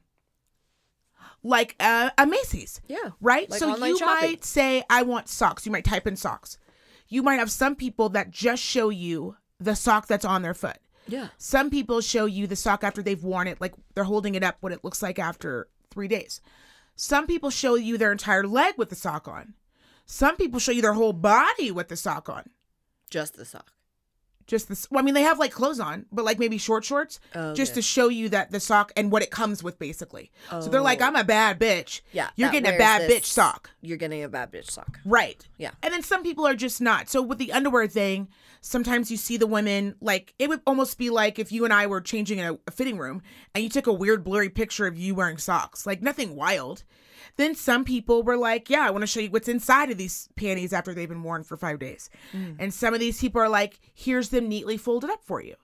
[1.44, 3.12] like a, a Macy's, Yeah.
[3.22, 3.50] right?
[3.50, 4.30] Like so you shopping.
[4.32, 5.66] might say I want socks.
[5.66, 6.58] You might type in socks.
[7.08, 10.78] You might have some people that just show you the sock that's on their foot.
[11.08, 11.28] Yeah.
[11.38, 14.58] Some people show you the sock after they've worn it, like they're holding it up
[14.62, 16.42] what it looks like after 3 days.
[17.02, 19.54] Some people show you their entire leg with the sock on.
[20.06, 22.50] Some people show you their whole body with the sock on.
[23.10, 23.72] Just the sock.
[24.50, 24.90] Just this.
[24.90, 27.74] Well, I mean, they have like clothes on, but like maybe short shorts, Oh, just
[27.74, 27.78] okay.
[27.78, 30.32] to show you that the sock and what it comes with, basically.
[30.50, 31.06] So they're like, Oh.
[31.06, 32.30] "I'm a bad bitch." Yeah.
[32.36, 35.00] you're getting a bad this- bitch sock, You're getting a bad bitch sock.
[35.06, 35.48] right?
[35.60, 35.72] Yeah.
[35.84, 37.10] And then some people are just not.
[37.10, 38.28] So with the underwear thing,
[38.62, 41.86] sometimes you see the women like it would almost be like if you and I
[41.86, 43.22] were changing in a, a fitting room
[43.54, 46.84] and you took a weird blurry picture of you wearing socks, like nothing wild.
[47.36, 50.30] Then some people were like, "Yeah, I want to show you what's inside of these
[50.36, 52.56] panties after they've been worn for five days." Mm.
[52.60, 55.56] And some of these people are like, "Here's them neatly folded up for you."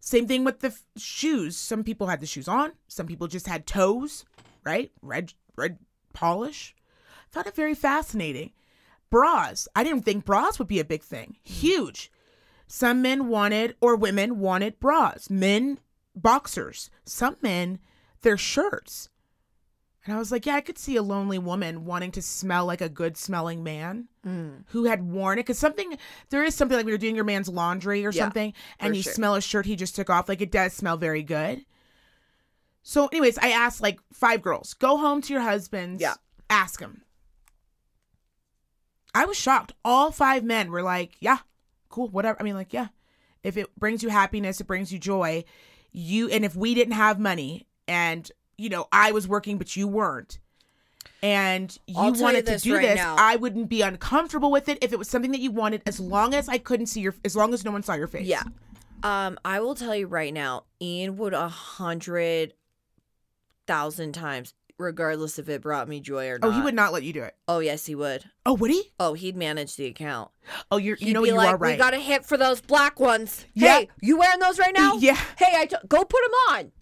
[0.00, 1.56] Same thing with the f- shoes.
[1.56, 2.72] Some people had the shoes on.
[2.86, 4.24] Some people just had toes,
[4.64, 4.92] right?
[5.02, 5.78] Red, red
[6.12, 6.74] polish.
[7.30, 8.52] Found it very fascinating.
[9.10, 9.66] Bras.
[9.74, 11.36] I didn't think bras would be a big thing.
[11.44, 11.50] Mm.
[11.50, 12.12] Huge.
[12.68, 15.30] Some men wanted, or women wanted bras.
[15.30, 15.78] Men,
[16.14, 16.90] boxers.
[17.04, 17.78] Some men,
[18.22, 19.08] their shirts.
[20.06, 22.80] And I was like, yeah, I could see a lonely woman wanting to smell like
[22.80, 24.62] a good smelling man mm.
[24.68, 25.42] who had worn it.
[25.42, 25.98] Because something,
[26.30, 29.02] there is something like when you're doing your man's laundry or Yeah, something and you
[29.02, 29.12] sure.
[29.12, 31.64] smell a shirt he just took off, like it does smell very good.
[32.82, 36.14] So, anyways, I asked like five girls go home to your husbands, Yeah.
[36.48, 37.02] ask him.
[39.12, 39.72] I was shocked.
[39.84, 41.38] All five men were like, yeah,
[41.88, 42.38] cool, whatever.
[42.38, 42.88] I mean, like, yeah,
[43.42, 45.42] if it brings you happiness, it brings you joy.
[45.90, 49.86] You, and if we didn't have money and, you know, I was working, but you
[49.88, 50.38] weren't,
[51.22, 53.16] and you I'll tell you wanted to do right this, now.
[53.18, 56.34] I wouldn't be uncomfortable with it if it was something that you wanted, as long
[56.34, 58.26] as I couldn't see your, as long as no one saw your face.
[58.26, 58.42] Yeah.
[59.02, 62.54] Um, I will tell you right now, Ian would a hundred
[63.66, 66.48] thousand times, regardless if it brought me joy or not.
[66.48, 67.34] Oh, he would not let you do it.
[67.46, 68.24] Oh, yes, he would.
[68.44, 68.92] Oh, would he?
[68.98, 70.30] Oh, he'd manage the account.
[70.70, 71.72] Oh, you're, He'd you know, be you like, are right.
[71.72, 73.44] "We got a hit for those black ones.
[73.54, 73.80] Yeah.
[73.80, 74.96] Hey, you wearing those right now?
[75.00, 75.20] Yeah.
[75.36, 76.72] Hey, I t- go put them on.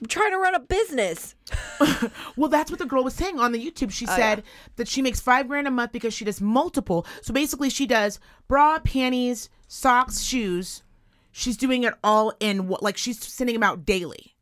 [0.00, 1.34] I'm trying to run a business.
[2.36, 3.92] Well, that's what the girl was saying on the YouTube.
[3.92, 4.42] She Oh, said
[4.76, 7.06] that she makes five grand a month because she does multiple.
[7.22, 10.82] So basically, she does bra, panties, socks, shoes.
[11.30, 14.34] She's doing it all in what, like she's sending them out daily.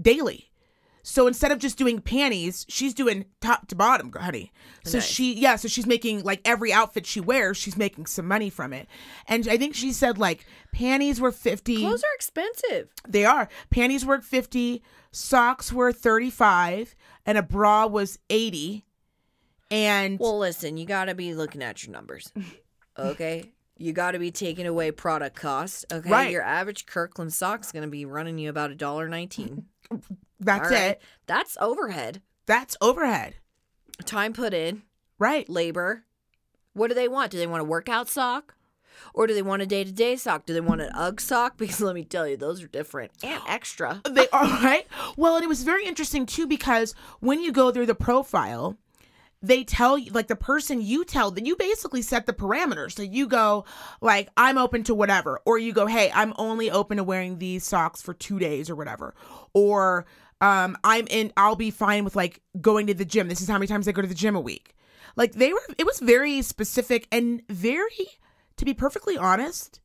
[0.00, 0.47] Daily.
[1.10, 4.52] So instead of just doing panties, she's doing top to bottom, honey.
[4.84, 5.06] So Nice.
[5.06, 8.74] she, yeah, so she's making like every outfit she wears, she's making some money from
[8.74, 8.86] it.
[9.26, 11.78] And I think she said like panties were 50.
[11.78, 12.90] Clothes are expensive.
[13.08, 13.48] They are.
[13.70, 16.94] Panties were 50, socks were 35,
[17.24, 18.84] and a bra was 80.
[19.70, 22.30] And Well, listen, you got to be looking at your numbers.
[22.98, 23.52] Okay?
[23.76, 25.84] You got to be taking away product cost.
[25.92, 26.10] Okay?
[26.10, 26.32] Right.
[26.32, 29.66] Your average Kirkland sock's going to be running you about a dollar nineteen.
[30.40, 30.80] that's right?
[30.92, 31.02] it.
[31.26, 32.22] That's overhead.
[32.46, 33.34] That's overhead.
[34.04, 34.82] Time put in,
[35.18, 35.48] Right.
[35.48, 36.04] labor.
[36.72, 37.32] What do they want?
[37.32, 38.54] Do they want a workout sock?
[39.14, 40.44] Or do they want a day to day sock?
[40.46, 41.54] Do they want an UGG sock?
[41.58, 44.00] Because let me tell you, those are different and extra.
[44.10, 44.86] They are right.
[45.16, 48.76] Well, and it was very interesting too because when you go through the profile,
[49.40, 52.92] they tell you like the person you tell that you basically set the parameters.
[52.92, 53.64] So you go
[54.00, 57.64] like I'm open to whatever, or you go, hey, I'm only open to wearing these
[57.64, 59.14] socks for two days or whatever,
[59.54, 60.06] or
[60.40, 61.32] um, I'm in.
[61.36, 63.28] I'll be fine with like going to the gym.
[63.28, 64.74] This is how many times I go to the gym a week.
[65.16, 65.62] Like they were.
[65.76, 68.18] It was very specific and very,
[68.56, 69.80] to be perfectly honest,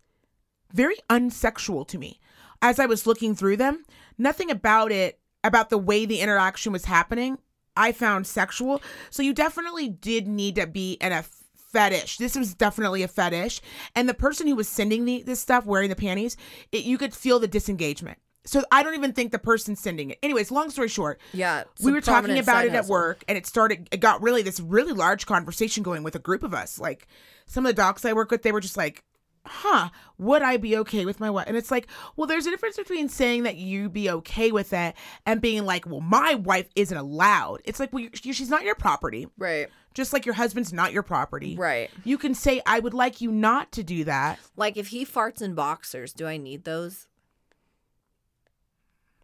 [0.71, 2.19] very unsexual to me.
[2.61, 3.83] As I was looking through them,
[4.17, 7.37] nothing about it, about the way the interaction was happening,
[7.75, 8.81] I found sexual.
[9.09, 11.25] So you definitely did need to be in a
[11.73, 12.17] fetish.
[12.17, 13.59] This was definitely a fetish.
[13.95, 16.37] And the person who was sending the, this stuff, wearing the panties,
[16.71, 18.19] it, you could feel the disengagement.
[18.45, 20.19] So I don't even think the person sending it.
[20.21, 21.63] Anyways, long story short, Yeah.
[21.81, 24.91] we were talking about it at work and it started it got really this really
[24.93, 27.07] large conversation going with a group of us like
[27.45, 29.03] some of the docs i work with they were just like
[29.45, 32.77] huh would i be okay with my wife and it's like well there's a difference
[32.77, 36.97] between saying that you be okay with it and being like well my wife isn't
[36.97, 39.67] allowed it's like well she's not your property Right.
[39.93, 41.89] just like your husband's not your property Right.
[42.05, 45.41] you can say i would like you not to do that Like if he farts
[45.41, 47.07] in boxers, do I need those?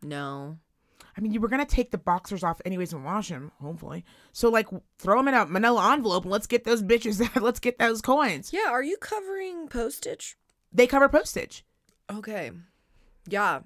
[0.01, 0.57] No.
[1.17, 4.49] i mean you were gonna take the boxers off anyways and wash them hopefully so
[4.49, 8.01] like throw them in a manila envelope and let's get those bitches let's get those
[8.01, 10.37] coins Yeah, are you covering postage?
[10.71, 11.63] they cover postage
[12.11, 12.49] Okay.
[13.27, 13.59] Yeah.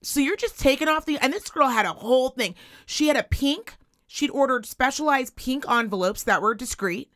[0.00, 2.54] So you're just taking off the and this girl had a whole thing.
[2.86, 3.74] She had a pink,
[4.06, 7.12] she'd ordered specialized pink envelopes that were discreet.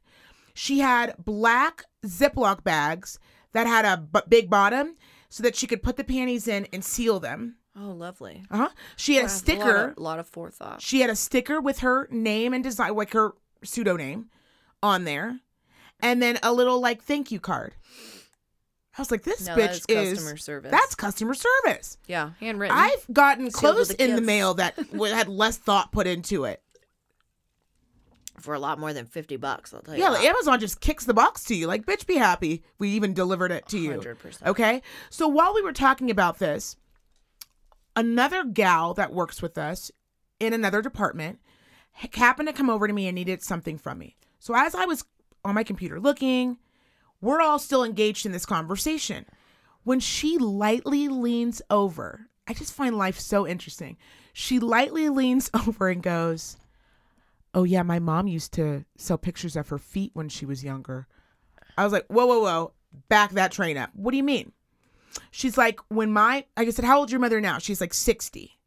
[0.53, 3.21] She had black Ziploc bags
[3.53, 4.97] that had a b- big bottom
[5.29, 7.55] so that she could put the panties in and seal them.
[7.77, 8.45] Oh, lovely.
[8.51, 8.69] Uh-huh.
[8.97, 9.63] She had a sticker.
[9.63, 10.81] A lot of, lot of forethought.
[10.81, 13.33] She had a sticker with her name and design like her
[13.65, 14.31] pseudo name
[14.83, 15.41] on there.
[16.01, 17.75] And then a little like thank you card.
[18.97, 20.71] I was like, this No, bitch is is customer service.
[20.71, 21.99] That's customer service.
[22.07, 22.77] yeah, handwritten.
[22.79, 26.63] I've gotten Sealed clothes a in the mail that had less thought put into it.
[28.39, 29.75] for a lot more than fifty bucks.
[29.75, 30.01] I'll tell you.
[30.03, 31.67] Yeah, like Amazon just kicks the box to you.
[31.67, 32.63] Like, bitch, be happy.
[32.79, 33.91] We even delivered it to you.
[33.95, 34.47] 100%.
[34.47, 34.81] Okay.
[35.11, 36.77] So while we were talking about this,
[37.97, 39.91] another gal that works with us
[40.41, 41.41] in another department
[42.15, 44.17] happened to come over to me and needed something from me.
[44.39, 45.05] So as I was
[45.45, 46.59] on my computer looking,
[47.21, 49.27] we're all still engaged in this conversation.
[49.85, 53.97] When she lightly leans over, I just find life so interesting.
[54.33, 56.57] She lightly leans over and goes,
[57.57, 61.07] Oh, yeah, my mom used to sell pictures of her feet when she was younger.
[61.79, 62.73] I was like, Whoa, whoa, whoa,
[63.09, 63.91] back that train up.
[63.95, 64.53] What do you mean?
[65.31, 67.59] She's like, When my, like I said, How old's your mother now?
[67.59, 68.59] She's like 60.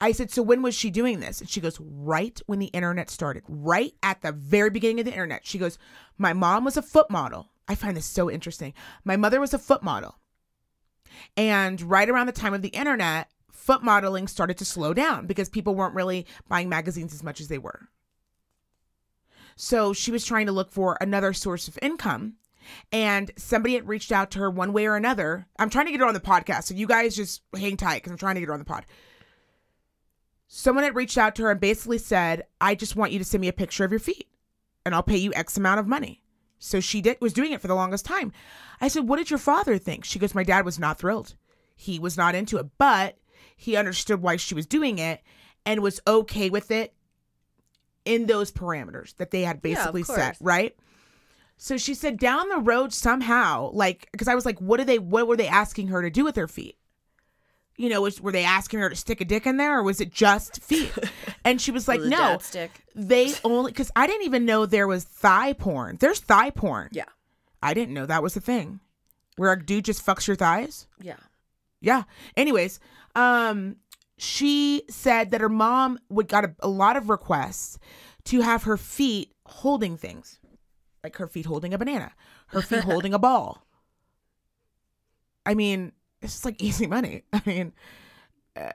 [0.00, 1.40] I said, So when was she doing this?
[1.40, 5.12] And she goes, Right when the internet started, right at the very beginning of the
[5.12, 5.46] internet.
[5.46, 5.78] She goes,
[6.18, 7.50] My mom was a foot model.
[7.66, 8.74] I find this so interesting.
[9.04, 10.18] My mother was a foot model.
[11.36, 15.48] And right around the time of the internet, foot modeling started to slow down because
[15.48, 17.88] people weren't really buying magazines as much as they were.
[19.56, 22.34] So she was trying to look for another source of income.
[22.92, 25.46] And somebody had reached out to her one way or another.
[25.58, 26.64] I'm trying to get her on the podcast.
[26.64, 28.86] So you guys just hang tight because I'm trying to get her on the pod.
[30.46, 33.40] Someone had reached out to her and basically said, I just want you to send
[33.40, 34.28] me a picture of your feet
[34.84, 36.22] and I'll pay you X amount of money.
[36.58, 38.32] So she did was doing it for the longest time.
[38.80, 40.04] I said, What did your father think?
[40.04, 41.34] She goes, My dad was not thrilled.
[41.76, 43.18] He was not into it, but
[43.56, 45.22] he understood why she was doing it
[45.66, 46.94] and was okay with it
[48.04, 50.38] in those parameters that they had Yeah, basically set, course.
[50.40, 50.76] right?
[51.56, 54.98] So she said down the road somehow, like, because I was like, what are they,
[54.98, 56.76] what were they asking her to do with her feet?
[57.76, 60.00] You know, was, were they asking her to stick a dick in there or was
[60.00, 60.92] it just feet?
[61.46, 62.38] And she was like, no,
[62.94, 65.98] they only, because I didn't even know there was thigh porn.
[66.00, 66.88] There's thigh porn.
[66.90, 67.04] Yeah.
[67.62, 68.80] I didn't know that was a thing
[69.36, 70.86] where a dude just fucks your thighs.
[71.02, 71.16] Yeah.
[71.82, 72.04] Yeah.
[72.34, 72.80] Anyways,
[73.14, 73.76] um,
[74.16, 77.78] she said that her mom would got a, a lot of requests
[78.24, 80.40] to have her feet holding things,
[81.04, 82.12] like her feet holding a banana,
[82.48, 83.64] her feet holding a ball.
[85.46, 87.22] I mean, it's just like easy money.
[87.32, 87.72] I mean,
[88.56, 88.70] uh,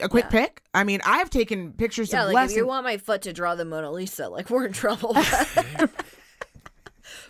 [0.00, 0.30] a quick Yeah.
[0.30, 0.62] pick.
[0.74, 2.50] I mean, I've taken pictures Yeah, of like less.
[2.50, 5.16] if you want my foot to draw the Mona Lisa, like we're in trouble.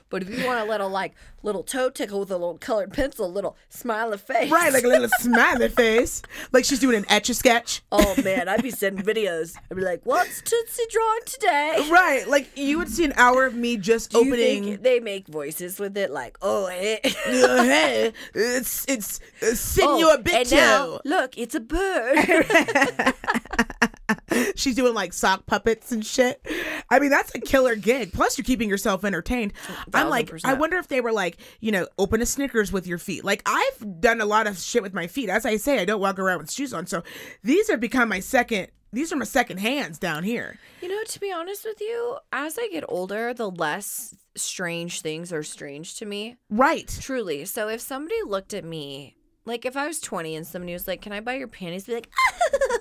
[0.08, 3.26] but if you want a little like little toe tickle with a little colored pencil,
[3.26, 4.50] a little smiley face.
[4.50, 7.82] right, like a little smiley face, like she's doing an etch a sketch.
[7.92, 9.56] Oh man, I'd be sending videos.
[9.70, 13.54] I'd be like, "What's Tootsie drawing today?" Right, like you would see an hour of
[13.54, 14.64] me just Do you opening.
[14.64, 20.04] think they make voices with it like, "Oh hey, Uh, hey, it's it's uh, Senor
[20.04, 22.46] oh, and now look, it's a bird."
[24.56, 26.44] She's doing like sock puppets and shit.
[26.90, 28.12] I mean, that's a killer gig.
[28.12, 29.52] Plus, you're keeping yourself entertained.
[29.94, 32.98] I'm like, I wonder if they were like, you know, open a Snickers with your
[32.98, 33.24] feet.
[33.24, 35.28] Like, I've done a lot of shit with my feet.
[35.28, 36.86] As I say, I don't walk around with shoes on.
[36.86, 37.02] So
[37.42, 38.68] these have become my second.
[38.92, 40.58] These are my second hands down here.
[40.82, 45.32] You know, to be honest with you, as I get older, the less strange things
[45.32, 46.36] are strange to me.
[46.48, 46.92] Right.
[47.00, 47.44] Truly.
[47.44, 51.02] So if somebody looked at me, like if I was 20 and somebody was like,
[51.02, 51.86] Can I buy your panties?
[51.86, 52.10] Be like,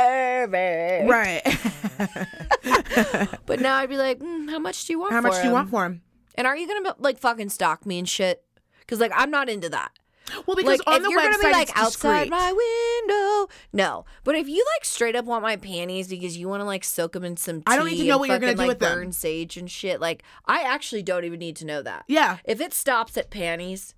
[0.00, 1.08] Perfect.
[1.08, 1.42] Right.
[3.46, 5.48] But now I'd be like, mm, How much do you want How for much do
[5.48, 6.02] you want for them?
[6.36, 8.42] And are you going to like fucking stalk me and shit?
[8.80, 9.90] Because like I'm not into that.
[10.46, 12.30] Well, because Like on the you're website, gonna be like outside discreet.
[12.30, 14.04] my window, no.
[14.22, 17.12] But if you like straight up want my panties because you want to like soak
[17.12, 18.78] them in some tea I don't and know what you're gonna fucking, do like, with
[18.78, 18.98] them.
[18.98, 22.04] burn sage and shit, like I actually don't even need to know that.
[22.06, 22.38] Yeah.
[22.44, 23.94] If it stops at panties,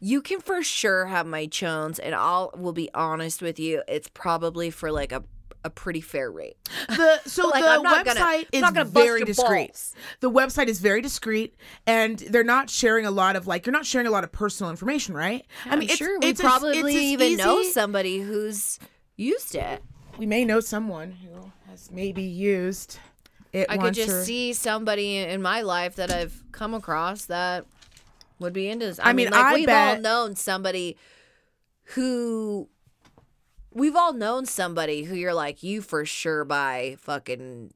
[0.00, 4.08] you can for sure have my chones, and I'll will be honest with you, it's
[4.12, 5.22] probably for like a
[5.66, 6.56] a pretty fair rate.
[6.88, 9.68] The so Like, the website gonna- is not gonna very discreet.
[9.72, 9.94] balls.
[10.20, 11.54] The website is very discreet,
[11.86, 14.70] and they're not sharing a lot of like you're not sharing a lot of personal
[14.70, 15.44] information, right?
[15.66, 18.78] I I'm mean, it's, sure we it's probably as even know somebody who's
[19.16, 19.82] used it.
[20.18, 22.98] We may know someone who has maybe used
[23.52, 23.66] it.
[23.68, 27.66] I could just or- see somebody in my life that I've come across that
[28.38, 28.98] would be into this.
[29.00, 30.96] I I, mean, mean, like I we've all known somebody
[31.90, 32.68] who
[33.76, 37.72] we've all known somebody who you're like, you for sure buy fucking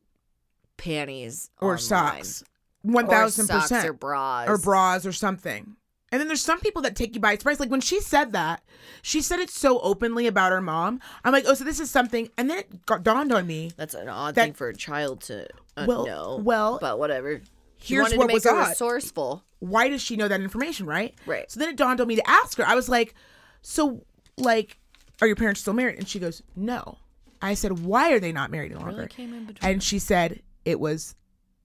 [0.76, 1.78] panties or online.
[1.78, 2.44] socks,
[2.84, 5.76] thousand socks or percent, bras or bras or something.
[6.12, 7.60] And then there's some people that take you by surprise.
[7.60, 8.64] Like when she said that,
[9.00, 10.98] she said it so openly about her mom.
[11.22, 12.28] I'm like, oh, so this is something.
[12.36, 13.70] And then it got, dawned on me.
[13.76, 16.40] That's an odd That- thing for a child to uh, Well, know.
[16.42, 17.40] well, but whatever.
[17.80, 18.68] She here's what to make was her odd.
[18.70, 19.44] resourceful.
[19.60, 21.14] why does she know that information, right?
[21.26, 21.48] Right.
[21.50, 22.66] So then it dawned on me to ask her.
[22.66, 23.14] I was like,
[23.62, 24.04] so
[24.36, 24.78] like,
[25.20, 25.98] are your parents still married?
[25.98, 26.98] And she goes, no.
[27.42, 28.96] I said, why are they not married any longer?
[28.96, 29.70] Really came in between.
[29.70, 31.14] And she said it was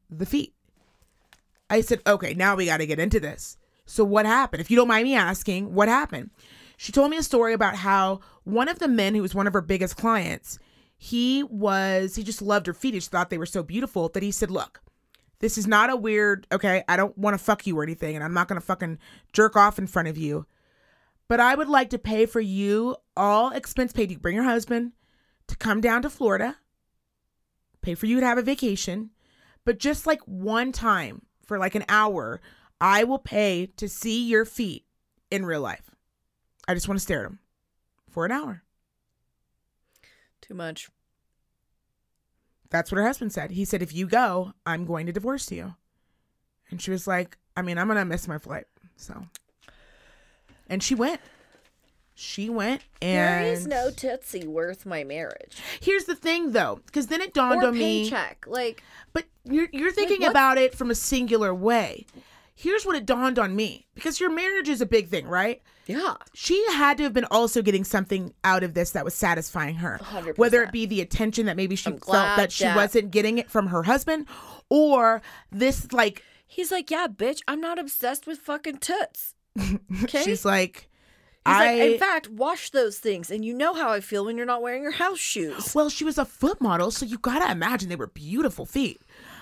[0.10, 0.54] the feet.
[1.70, 3.58] I said, okay, now we got to get into this.
[3.86, 4.62] So what happened?
[4.62, 6.32] If you don't mind me asking, what happened?
[6.78, 9.54] She told me a story about how one of the men who was one of
[9.54, 10.60] her biggest clients,
[10.98, 12.94] he was he just loved her feet.
[12.94, 14.82] He just thought they were so beautiful that he said, look,
[15.39, 18.24] this is not a weird, okay, I don't want to fuck you or anything, and
[18.24, 19.00] I'm not going to fucking
[19.34, 20.46] jerk off in front of you.
[21.28, 24.12] But I would like to pay for you all expense paid.
[24.12, 24.93] You bring your husband
[25.47, 26.58] to come down to Florida,
[27.82, 29.12] pay for you to have a vacation,
[29.63, 32.41] but just like one time for like an hour,
[32.82, 34.86] I will pay to see your feet
[35.32, 35.91] in real life.
[36.67, 37.39] I just want to stare at them
[38.10, 38.63] for an hour.
[40.41, 40.89] Too much.
[42.69, 43.51] That's what her husband said.
[43.51, 45.75] He said, if you go, I'm going to divorce you.
[46.69, 48.65] And she was like, I mean, I'm going to miss my flight.
[48.95, 49.28] So,
[50.67, 51.21] and she went.
[52.15, 52.82] She went.
[53.01, 57.34] And There is no tootsie worth my marriage here's the thing though, because then it
[57.34, 58.04] dawned or on me.
[58.10, 58.45] paycheck.
[58.47, 58.82] Like
[59.13, 62.06] But you're you're thinking what- about it from a singular way.
[62.58, 65.62] Here's what it dawned on me because your marriage is a big thing, right?
[65.88, 69.75] yeah, She had to have been also getting something out of this that was satisfying
[69.75, 69.99] her.
[70.01, 70.38] 100%.
[70.38, 73.38] Whether it be the attention that maybe she I'm felt that she that- wasn't getting
[73.38, 74.25] it from her husband
[74.69, 79.35] or this like he's like, yeah, bitch, I'm not obsessed with fucking toots.
[80.04, 80.23] Okay.
[80.23, 80.90] she's like
[81.46, 84.46] I like, in fact, wash those things, and you know how I feel when you're
[84.46, 85.73] not wearing your house shoes.
[85.75, 89.02] well, she was a foot model, so you gotta imagine they were beautiful feet.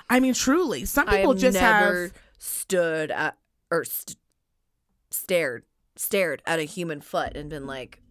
[0.09, 3.37] I mean, truly, some people have just have stood at
[3.71, 4.17] or st-
[5.11, 5.63] stared
[5.95, 8.01] stared at a human foot and been like,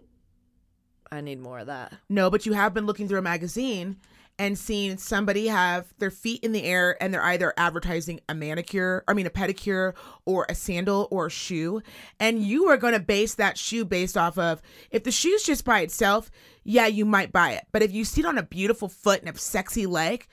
[1.11, 1.93] I need more of that.
[2.09, 3.97] No, but you have been looking through a magazine
[4.43, 9.05] and seen somebody have their feet in the air and they're either advertising a manicure,
[9.07, 9.95] I mean a pedicure
[10.27, 11.81] or a sandal or a shoe.
[12.19, 15.65] And you are going to base that shoe based off of if the shoe's just
[15.65, 16.29] by itself,
[16.65, 17.67] yeah, you might buy it.
[17.71, 20.27] But if you see it on a beautiful foot and a sexy leg,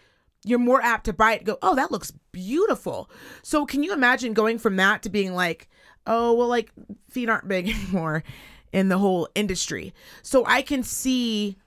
[0.44, 3.12] you're more apt to buy it go, oh, that looks beautiful.
[3.44, 5.70] So can you imagine going from that to being like,
[6.08, 6.72] oh, well, like
[7.12, 8.24] feet aren't big anymore
[8.74, 9.94] in the whole industry.
[10.24, 11.60] So I can see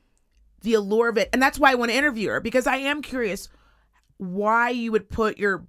[0.62, 1.28] the allure of it.
[1.32, 3.48] And that's why I want to interview her because I am curious
[4.18, 5.66] why you would put your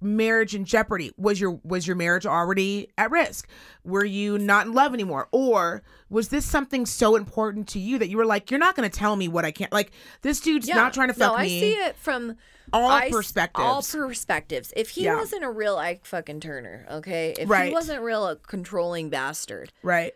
[0.00, 1.12] marriage in jeopardy.
[1.16, 3.48] Was your was your marriage already at risk?
[3.84, 5.28] Were you not in love anymore?
[5.30, 8.88] Or was this something so important to you that you were like, you're not going
[8.88, 11.44] to tell me what I can't like this dude's not trying to fuck no, me.
[11.44, 12.36] I see it from
[12.72, 13.64] All I perspectives.
[13.66, 14.72] All perspectives.
[14.76, 15.16] If he Yeah.
[15.16, 17.68] wasn't a real Ike fucking Turner, okay, if Right.
[17.68, 20.14] he wasn't real a controlling bastard, right.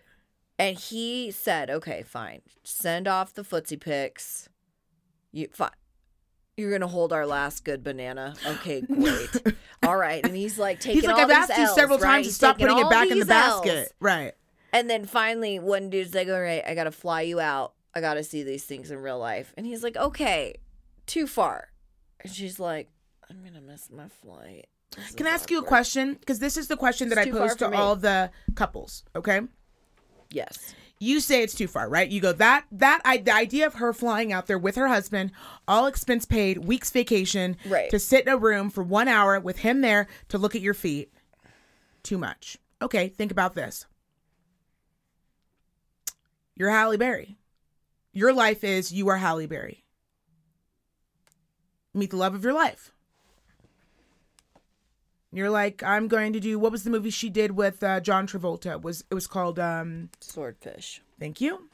[0.58, 4.48] And he said, "Okay, fine, send off the footsie pics.
[5.32, 5.70] You fine."
[6.56, 8.34] You're gonna hold our last good banana.
[8.46, 9.28] Okay, great.
[9.82, 11.98] All right, and he's like taking He's like, all I've these asked you L's, several
[11.98, 12.12] right?
[12.16, 13.60] times to stop putting it back in the these L's.
[13.64, 13.92] basket.
[14.00, 14.32] Right.
[14.72, 17.74] And then finally, one dude's like, "All right, I gotta fly you out.
[17.94, 20.54] I gotta see these things in real life." And he's like, "Okay,
[21.06, 21.68] too far."
[22.20, 22.88] And she's like,
[23.28, 26.14] "I'm gonna miss my flight." This Can I ask you a question?
[26.14, 27.76] Because this is the question that It's I pose to me.
[27.76, 29.02] all the couples.
[29.16, 29.40] Okay.
[30.34, 30.74] Yes.
[30.98, 32.08] You say it's too far, right?
[32.08, 35.32] You go that that I, the idea of her flying out there with her husband,
[35.68, 37.90] all expense paid, weeks vacation, Right.
[37.90, 40.74] to sit in a room for one hour with him there to look at your
[40.74, 41.12] feet.
[42.02, 42.58] Too much.
[42.80, 43.86] Okay, think about this.
[46.56, 47.36] You're Halle Berry.
[48.12, 49.84] Your life is you are Halle Berry.
[51.92, 52.92] Meet the love of your life.
[55.34, 58.28] You're like, I'm going to do what was the movie she did with uh, John
[58.28, 58.80] Travolta?
[58.80, 61.02] Was it was called um Swordfish.
[61.18, 61.68] Thank you.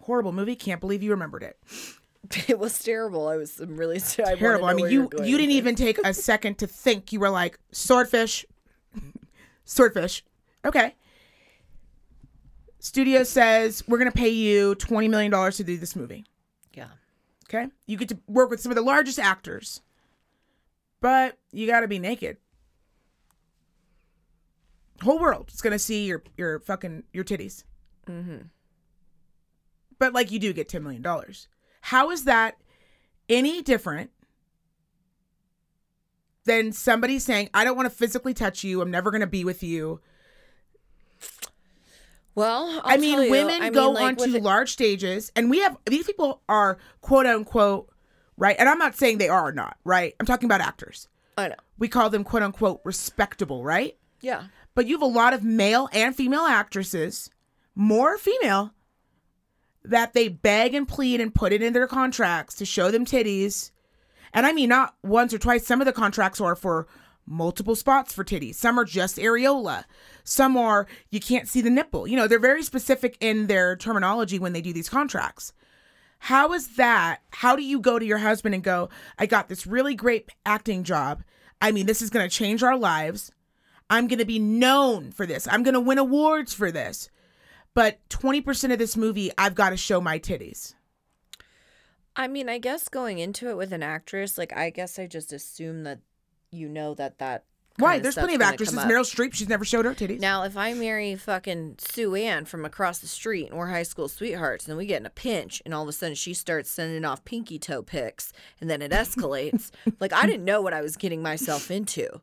[0.00, 0.56] Horrible movie.
[0.56, 1.58] Can't believe you remembered it.
[2.48, 3.26] It was terrible.
[3.28, 4.66] I was I'm really I Terrible.
[4.66, 7.12] I mean, you going you didn't even take a second to think.
[7.12, 8.46] You were like swordfish,
[9.64, 10.24] swordfish.
[10.64, 10.94] Okay.
[12.78, 16.24] Studio says we're gonna pay you twenty million dollars to do this movie.
[16.72, 16.88] Yeah.
[17.48, 17.66] Okay.
[17.86, 19.82] You get to work with some of the largest actors,
[21.00, 22.36] but you got to be naked.
[25.02, 27.64] Whole world is gonna see your your fucking your titties.
[28.08, 28.46] Mm-hmm.
[29.98, 31.06] but like you do get $10 million.
[31.82, 32.56] How is that
[33.28, 34.10] any different
[36.44, 38.80] than somebody saying, I don't want to physically touch you.
[38.80, 40.00] I'm never going to be with you.
[42.34, 45.60] Well, I'll i mean, women I mean, go like, onto it- large stages, and we
[45.60, 47.90] have these people are quote unquote,
[48.38, 48.56] right?
[48.58, 50.14] And I'm not saying they are or not, right?
[50.18, 51.08] I'm talking about actors.
[51.36, 51.54] I know.
[51.78, 53.96] We call them quote unquote respectable, right?
[54.22, 54.44] Yeah.
[54.74, 57.30] But you have a lot of male and female actresses,
[57.74, 58.72] more female,
[59.84, 63.70] that they beg and plead and put it in their contracts to show them titties.
[64.32, 65.66] And I mean, not once or twice.
[65.66, 66.86] Some of the contracts are for
[67.26, 68.54] multiple spots for titties.
[68.54, 69.84] Some are just areola.
[70.24, 72.06] Some are you can't see the nipple.
[72.06, 75.52] You know, they're very specific in their terminology when they do these contracts.
[76.18, 77.20] How is that?
[77.30, 80.84] How do you go to your husband and go, I got this really great acting
[80.84, 81.24] job.
[81.60, 83.32] I mean, this is going to change our lives.
[83.92, 85.46] I'm going to be known for this.
[85.46, 87.10] I'm going to win awards for this.
[87.74, 90.72] But 20% of this movie, I've got to show my titties.
[92.16, 95.30] I mean, I guess going into it with an actress, like I guess I just
[95.30, 96.00] assume that
[96.50, 97.44] you know that that.
[97.78, 98.02] Right.
[98.02, 98.78] There's plenty of actresses.
[98.78, 100.20] Meryl Streep, she's never showed her titties.
[100.20, 104.08] Now, if I marry fucking Sue Ann from across the street and we're high school
[104.08, 106.70] sweethearts, and then we get in a pinch, and all of a sudden she starts
[106.70, 109.70] sending off pinky toe pics, and then it escalates.
[110.00, 112.20] like I didn't know what I was getting myself into.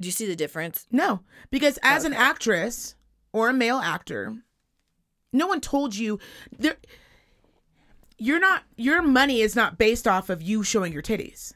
[0.00, 0.86] Do you see the difference?
[0.92, 1.20] No,
[1.50, 2.94] because as an actress
[3.32, 4.36] or a male actor,
[5.32, 6.18] no one told you
[6.56, 6.76] there.
[8.16, 8.62] You're not.
[8.76, 11.52] Your money is not based off of you showing your titties.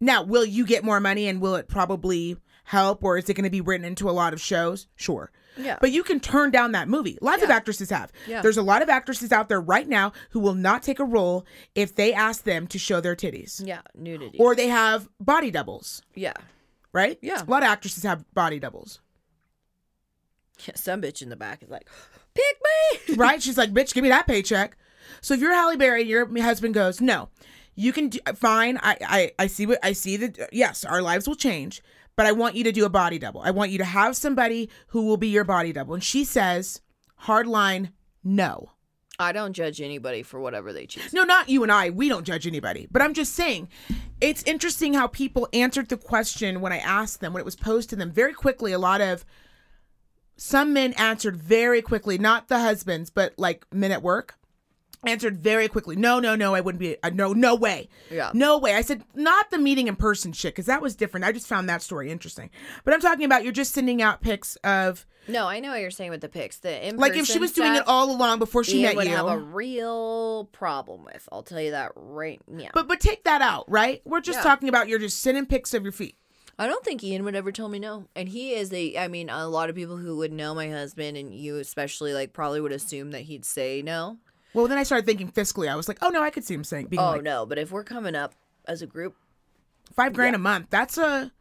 [0.00, 3.44] Now, will you get more money and will it probably help, or is it going
[3.44, 4.86] to be written into a lot of shows?
[4.94, 5.30] Sure.
[5.56, 5.78] Yeah.
[5.80, 7.18] But you can turn down that movie.
[7.20, 8.12] Lots of actresses have.
[8.28, 8.42] Yeah.
[8.42, 11.44] There's a lot of actresses out there right now who will not take a role
[11.74, 13.60] if they ask them to show their titties.
[13.66, 14.38] yeah, nudity.
[14.38, 16.34] Or they have body doubles, yeah.
[16.98, 17.18] Right?
[17.22, 17.42] Yeah.
[17.42, 19.00] A lot of actresses have body doubles.
[20.66, 21.88] yeah, some bitch in the back is like,
[22.34, 22.56] pick
[23.08, 23.14] me.
[23.16, 23.40] right?
[23.40, 24.76] She's like, bitch, give me that paycheck.
[25.20, 27.28] So if you're Halle Berry, your husband goes, no,
[27.74, 28.78] you can do fine.
[28.82, 30.48] I, I, I see what I see that.
[30.52, 31.82] Yes, our lives will change,
[32.16, 33.40] but I want you to do a body double.
[33.40, 35.94] I want you to have somebody who will be your body double.
[35.94, 36.80] And she says,
[37.16, 37.92] hard line,
[38.24, 38.72] no.
[39.18, 41.12] I don't judge anybody for whatever they choose.
[41.12, 41.90] No, not you and I.
[41.90, 42.86] We don't judge anybody.
[42.90, 43.68] But I'm just saying,
[44.20, 47.90] it's interesting how people answered the question when I asked them, when it was posed
[47.90, 48.72] to them very quickly.
[48.72, 49.24] A lot of
[50.36, 54.38] some men answered very quickly, not the husbands, but like men at work
[55.06, 55.96] answered very quickly.
[55.96, 56.96] No, no, no, I wouldn't be.
[57.02, 57.88] Uh, no, no way.
[58.10, 58.30] Yeah.
[58.34, 58.74] No way.
[58.74, 61.24] I said, not the meeting in person shit, because that was different.
[61.24, 62.50] I just found that story interesting.
[62.84, 65.90] But I'm talking about you're just sending out pics of, No, I know what you're
[65.90, 66.58] saying with the pics.
[66.58, 69.14] The like, if she was doing it all along before she Ian met would you.
[69.16, 71.28] have a real problem with.
[71.30, 72.70] I'll tell you that right now.
[72.74, 74.02] but but take that out, right?
[74.04, 74.42] We're just Yeah.
[74.44, 76.16] talking about you're just sending pics of your feet.
[76.60, 78.08] I don't think Ian would ever tell me no.
[78.16, 81.16] And he is a I mean, a lot of people who would know my husband
[81.16, 84.18] and you especially like probably would assume that he'd say no.
[84.54, 85.68] Well, then I started thinking fiscally.
[85.68, 87.58] I was like, oh no, I could see him saying being Oh like no, but
[87.58, 88.34] if we're coming up
[88.66, 89.14] as a group,
[89.94, 90.66] five grand a month.
[90.70, 91.32] That's a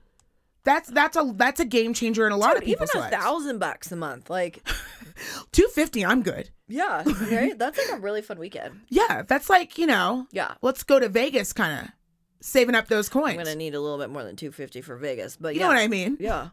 [0.63, 2.99] that's that's a that's a game changer in a lot dude, of even people's a
[2.99, 3.15] lives.
[3.15, 4.67] thousand bucks a month, like
[5.51, 6.49] Two fifty, I'm good.
[6.67, 7.57] yeah, right?
[7.57, 8.81] That's like a really fun weekend.
[8.89, 10.55] Yeah, that's like you know, Yeah.
[10.61, 11.91] let's go to Vegas, kind of
[12.41, 13.31] saving up those coins.
[13.37, 15.67] I'm gonna need a little bit more than two fifty for Vegas, but you yeah,
[15.67, 16.17] know what I mean?
[16.19, 16.49] yeah,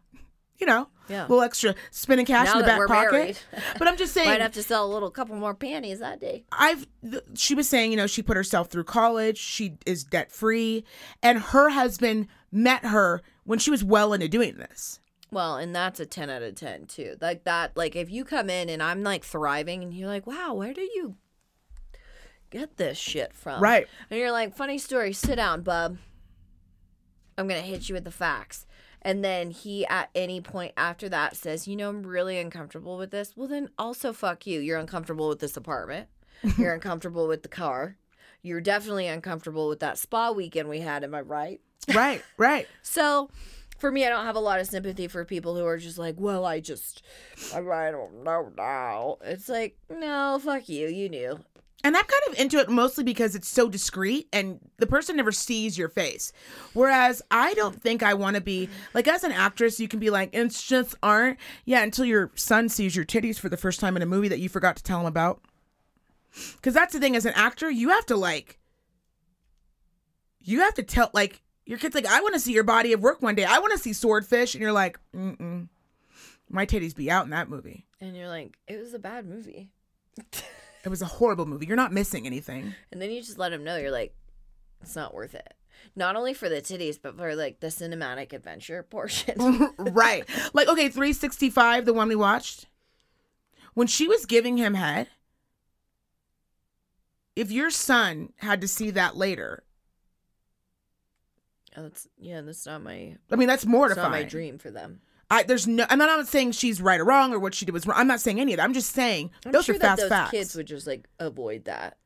[0.59, 1.23] You know, yeah.
[1.23, 3.13] a little extra spinning cash now in the back pocket.
[3.13, 3.39] married,
[3.79, 6.45] But I'm just saying, might have to sell a little couple more panties that day.
[6.53, 10.31] I've th- she was saying, you know, she put herself through college, she is debt
[10.31, 10.85] free,
[11.23, 15.01] and her husband met her when she was well into doing this.
[15.31, 17.17] Well, and that's a 10 out of 10 too.
[17.21, 20.55] Like that, like if you come in and I'm like thriving and you're like, wow,
[20.55, 21.17] where do you
[22.51, 23.61] get this shit from?
[23.61, 23.89] Right.
[24.11, 25.99] And you're like, funny story, sit down, bub.
[27.37, 28.65] I'm going to hit you with the facts.
[29.05, 33.11] And then he, at any point after that, says, you know, I'm really uncomfortable with
[33.11, 33.35] this.
[33.37, 34.61] Well, then also fuck you.
[34.61, 36.09] You're uncomfortable with this apartment.
[36.59, 37.97] You're uncomfortable with the car.
[38.43, 41.05] You're definitely uncomfortable with that spa weekend we had.
[41.05, 41.61] Am I right?
[41.95, 42.67] Right, right.
[42.83, 43.31] So
[43.79, 46.17] for me, I don't have a lot of sympathy for people who are just like,
[46.19, 47.03] well, I just,
[47.55, 49.19] I, I don't know now.
[49.23, 50.89] It's like, no, fuck you.
[50.89, 51.41] You knew.
[51.85, 55.30] And I'm kind of into it mostly because it's so discreet and the person never
[55.30, 56.32] sees your face.
[56.72, 60.09] Whereas I don't think I want to be like as an actress, you can be
[60.09, 61.37] like, it's just art.
[61.66, 64.39] Yeah, until your son sees your titties for the first time in a movie that
[64.39, 65.43] you forgot to tell him about.
[66.57, 68.59] Because that's the thing, as an actor, you have to like,
[70.41, 73.03] you have to tell like your kid's like, I want to see your body of
[73.03, 73.45] work one day.
[73.45, 75.68] I want to see Swordfish, and you're like, mm
[76.51, 77.87] my titties be out in that movie.
[78.01, 79.70] And you're like, it was a bad movie.
[80.85, 81.66] It was a horrible movie.
[81.66, 82.74] You're not missing anything.
[82.93, 84.14] And then you just let them know you're like,
[84.82, 85.55] it's not worth it.
[85.97, 89.70] Not only for the titties, but for like the cinematic adventure portion.
[89.78, 90.28] right.
[90.53, 92.66] Like, okay, 365, the one we watched,
[93.72, 95.09] when she was giving him head,
[97.35, 99.64] if your son had to see that later,
[101.76, 104.05] Oh, that's yeah, that's not my I mean, that's that's mortifying.
[104.12, 105.01] not my dream for them.
[105.31, 107.87] I, there's no, I'm not saying she's right or wrong or what she did was
[107.87, 107.99] wrong.
[107.99, 108.64] I'm not saying any of that.
[108.64, 110.31] I'm just saying I'm those sure are that those facts.
[110.31, 111.97] kids would just like avoid that.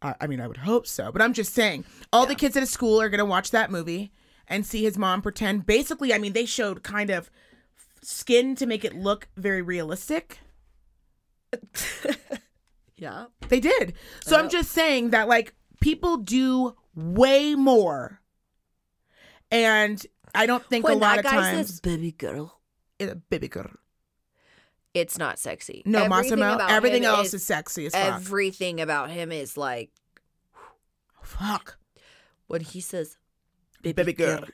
[0.00, 2.62] I, I mean, I would hope so, but I'm just saying all the kids at
[2.62, 4.12] a school are going to watch that movie
[4.48, 5.66] and see his mom pretend.
[5.66, 7.30] Basically, I mean, they showed kind of
[8.02, 10.40] skin to make it look very realistic.
[13.02, 13.24] Yeah.
[13.48, 13.94] They did.
[14.24, 18.20] So I'm just saying that like people do way more.
[19.50, 22.58] And I don't think when a lot that of guy times says baby girl,
[23.00, 23.70] Eh, baby girl.
[24.94, 25.82] it's not sexy.
[25.86, 26.64] No, Everything Massimo.
[26.68, 28.14] Everything else is, sexy as fuck.
[28.16, 29.90] everything about him is like
[31.22, 31.78] fuck.
[32.46, 33.18] when he says
[33.82, 34.44] Baby, girl.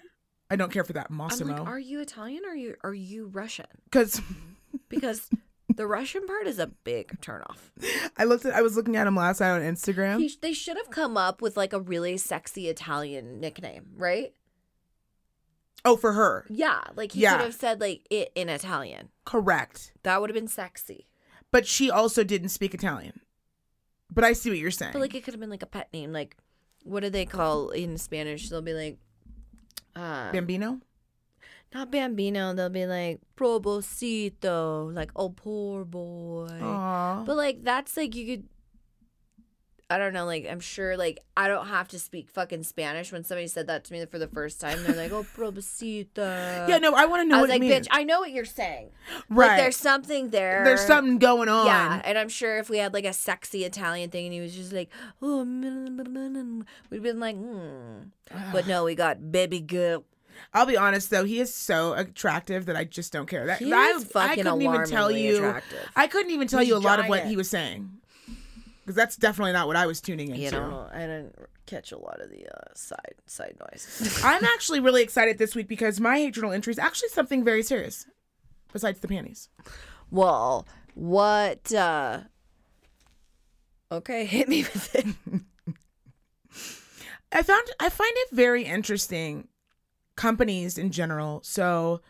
[0.51, 1.59] I don't care for that I'm Massimo.
[1.59, 3.66] like, are you Italian or are you are you Russian?
[3.85, 4.20] Because
[4.89, 5.29] Because
[5.74, 7.59] the Russian part is a big turnoff.
[8.16, 10.18] I looked at I was looking at him last night on Instagram.
[10.18, 14.33] He, they should have come up with like a really sexy Italian nickname, right?
[15.85, 16.47] Oh, for her.
[16.49, 17.37] Yeah, like he Yeah.
[17.37, 19.09] could have said like it in Italian.
[19.24, 19.93] Correct.
[20.03, 21.07] That would have been sexy.
[21.51, 23.20] But she also didn't speak Italian.
[24.11, 24.93] But I see what you're saying.
[24.93, 26.12] But like it could have been like a pet name.
[26.12, 26.37] Like
[26.85, 28.49] what do they call in Spanish?
[28.49, 28.99] They'll be like
[29.97, 30.81] uh Bambino?
[31.74, 36.59] not bambino, they'll be like probosito, like oh poor boy.
[36.62, 37.24] Aw.
[37.24, 38.49] But like that's like you could
[39.91, 43.24] I don't know, like I'm sure like I don't have to speak fucking Spanish when
[43.24, 44.82] somebody said that to me for the first time.
[44.84, 46.68] They're like, Oh probosita.
[46.68, 48.91] yeah, no, I want to know I was like, bitch, I know what you're saying.
[49.30, 49.49] right.
[49.49, 50.62] Like there's something there.
[50.64, 51.66] There's something going on.
[51.66, 54.55] Yeah, and I'm sure if we had like a sexy Italian thing and he was
[54.55, 54.91] just like,
[55.22, 55.43] oh,
[56.91, 58.09] we'd been like, hmm.
[58.53, 60.05] But no, we got baby girl.
[60.53, 63.47] I'll be honest though, he is so attractive that I just don't care.
[63.47, 65.36] That He I, is fucking I couldn't even tell you.
[65.36, 65.91] attractive.
[65.97, 67.91] I couldn't even tell He's you a lot of what he was saying.
[68.89, 70.41] Because that's definitely not what I was tuning into.
[70.41, 71.34] You know, I didn't
[71.66, 74.18] catch a lot of the uh, side side noise.
[74.24, 77.62] I'm actually really excited this week because my hate journal entry is actually something very
[77.62, 78.07] serious.
[78.72, 79.51] Besides the panties.
[80.11, 81.70] well, what?
[81.70, 82.20] uh
[83.93, 85.07] Okay, hit me with it.
[87.30, 89.49] I found I find it very interesting
[90.16, 91.43] companies in general.
[91.45, 92.01] So,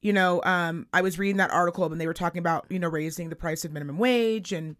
[0.00, 2.86] you know, um, I was reading that article and they were talking about, you know,
[2.88, 4.76] raising the price of minimum wage and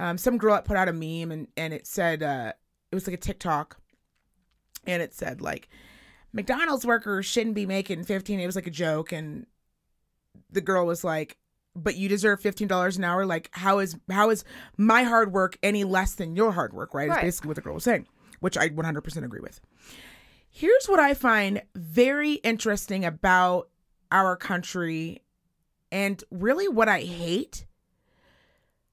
[0.00, 2.52] um, some girl had put out a meme and, and it said uh,
[2.90, 3.76] it was like a TikTok
[4.86, 5.68] and it said like
[6.32, 9.46] McDonald's workers shouldn't be making 15 it was like a joke and
[10.50, 11.36] the girl was like
[11.76, 13.24] but you deserve $15 an hour.
[13.24, 14.42] Like how is how is
[14.76, 16.94] my hard work any less than your hard work?
[16.94, 17.18] Right, Right.
[17.18, 18.06] is basically what the girl was saying
[18.40, 19.60] which i 100% agree with.
[20.48, 23.68] Here's what i find very interesting about
[24.10, 25.22] our country
[25.92, 27.66] and really what i hate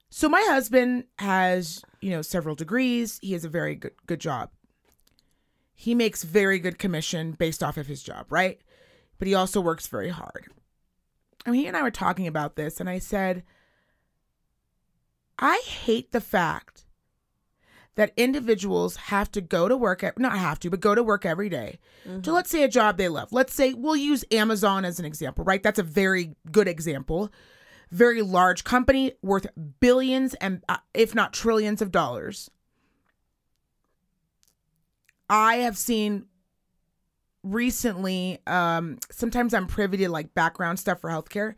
[0.09, 3.19] So my husband has, you know, several degrees.
[3.21, 4.49] He has a very good good job.
[5.73, 8.59] He makes very good commission based off of his job, right?
[9.19, 10.47] But he also works very hard.
[11.45, 13.43] And he and I were talking about this, and I said,
[15.39, 16.85] I hate the fact
[17.95, 21.25] that individuals have to go to work, at, not have to, but go to work
[21.25, 22.21] every day mm-hmm.
[22.21, 23.31] to, let's say, a job they love.
[23.31, 25.61] Let's say we'll use Amazon as an example, right?
[25.61, 27.31] That's a very good example.
[27.91, 29.47] Very large company worth
[29.79, 32.49] billions and, uh, if not trillions of dollars.
[35.29, 36.25] I have seen
[37.43, 41.55] recently, um, sometimes I'm privy to like background stuff for healthcare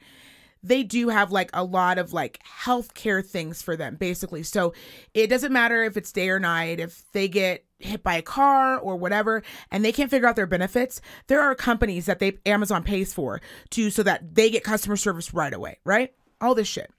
[0.61, 4.43] they do have like a lot of like healthcare things for them basically.
[4.43, 4.73] So
[5.13, 8.77] it doesn't matter if it's day or night if they get hit by a car
[8.77, 9.41] or whatever
[9.71, 13.39] and they can't figure out their benefits there are companies that they amazon pays for
[13.69, 16.13] to so that they get customer service right away right?
[16.41, 16.91] All this shit.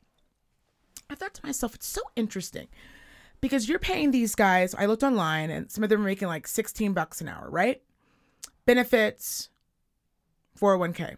[1.10, 2.68] I thought to myself it's so interesting
[3.42, 6.46] because you're paying these guys i looked online and some of them are making like
[6.46, 7.82] 16 bucks an hour right?
[8.64, 9.50] Benefits
[10.58, 11.16] 401k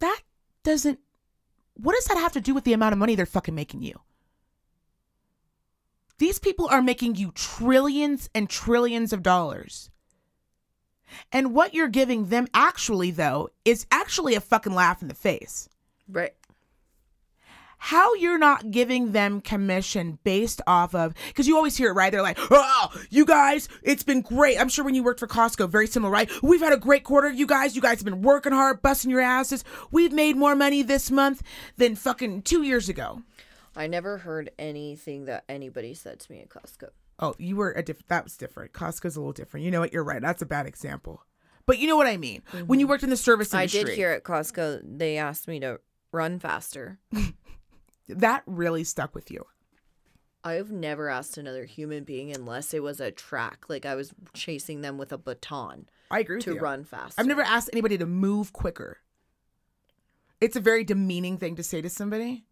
[0.00, 0.20] that
[0.62, 0.98] doesn't
[1.74, 3.98] what does that have to do with the amount of money they're fucking making you?
[6.18, 9.90] These people are making you trillions and trillions of dollars.
[11.32, 15.68] And what you're giving them actually though is actually a fucking laugh in the face.
[16.08, 16.34] Right.
[17.82, 22.12] How you're not giving them commission based off of because you always hear it right?
[22.12, 24.60] They're like oh you guys it's been great.
[24.60, 26.30] I'm sure when you worked for costco very similar right?
[26.42, 27.30] We've had a great quarter.
[27.30, 29.64] You guys you guys have been working hard busting your asses.
[29.90, 31.42] We've made more money this month
[31.78, 33.22] than fucking two years ago.
[33.74, 36.90] I never heard anything that anybody said to me at Costco.
[37.18, 38.72] oh you were a different that was different.
[38.72, 39.64] Costco's a little different.
[39.64, 39.92] You know what?
[39.92, 40.20] You're right.
[40.20, 41.24] That's a bad example.
[41.66, 42.42] But you know what i mean.
[42.66, 42.90] When you mm-hmm.
[42.90, 45.80] worked in the service industry, I did hear at Costco they asked me to
[46.12, 46.98] run faster.
[48.16, 49.44] that really stuck with you
[50.42, 54.80] I've never asked another human being unless it was a track, like I was chasing
[54.80, 57.20] them with a baton i agree with to you run faster.
[57.20, 58.98] I've never asked anybody to move quicker.
[60.40, 62.44] It's a very demeaning thing to say to somebody.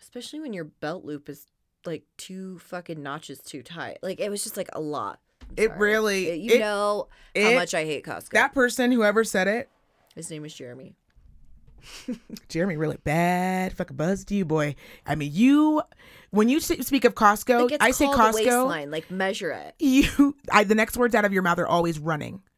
[0.00, 1.46] especially when your belt loop is
[1.86, 3.98] like two fucking notches too tight.
[4.02, 5.20] Like it was just like a lot.
[5.42, 5.78] I'm It sorry.
[5.80, 8.30] really- you it- know how it- much I hate Costco.
[8.30, 9.70] That person, whoever said it,
[10.16, 10.96] His name is Jeremy.
[12.48, 14.74] Jeremy, really bad fucking buzz to you, boy.
[15.06, 15.82] I mean, you,
[16.30, 18.90] when you speak of Costco, I say Costco, waistline.
[18.90, 19.74] Like measure it.
[19.78, 22.42] you, I, the next words out of your mouth are always running.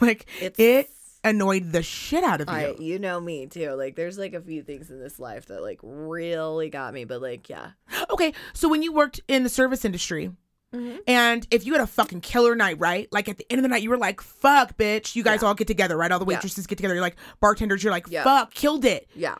[0.00, 0.90] Like, It's it
[1.22, 2.54] annoyed the shit out of you.
[2.54, 3.72] I, you know me too.
[3.72, 7.04] Like, there's like a few things in this life that like really got me.
[7.04, 7.72] But like, yeah,
[8.10, 10.32] Okay, so when you worked in the service industry,
[10.74, 10.98] Mhm.
[11.06, 13.08] and if you had a fucking killer night, right?
[13.10, 15.48] Like at the end of the night, you were like, "Fuck, bitch!" You guys Yeah.
[15.48, 16.12] all get together, right?
[16.12, 16.36] All the Yeah.
[16.36, 16.94] waitresses get together.
[16.94, 17.82] You're like bartenders.
[17.82, 18.22] You're like, Yeah.
[18.22, 19.08] "Fuck, killed it!
[19.14, 19.36] yeah,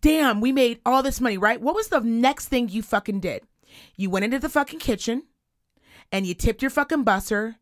[0.00, 3.44] Damn, we made all this money, right?" What was the next thing you fucking did?
[3.96, 5.24] You went into the fucking kitchen,
[6.12, 7.56] and you tipped your fucking busser,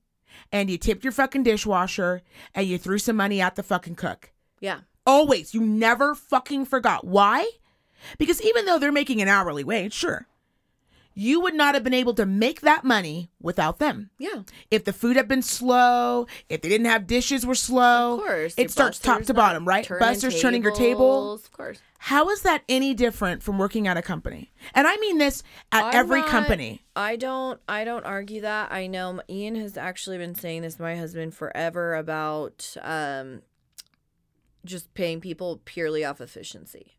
[0.50, 2.22] and you tipped your fucking dishwasher,
[2.54, 4.32] and you threw some money at the fucking cook.
[4.60, 4.80] yeah.
[5.04, 5.52] Always.
[5.52, 7.04] You never fucking forgot.
[7.04, 7.50] Why?
[8.18, 10.28] Because even though they're making an hourly wage, sure,
[11.14, 14.10] you would not have been able to make that money without them.
[14.18, 18.20] Yeah, If the food had been slow, if they didn't have dishes were slow, of
[18.20, 18.54] course.
[18.56, 19.84] it starts top to bottom, right?
[19.84, 20.88] turning Busters turning your table.
[21.36, 21.80] tables, Of course.
[21.98, 24.52] How is that any different from working at a company?
[24.74, 26.82] And I mean this at I'm every not- company.
[26.96, 28.72] I don't I don't argue that.
[28.72, 33.42] I know Ian has actually been saying this my husband forever about um
[34.64, 36.96] just paying people purely off efficiency.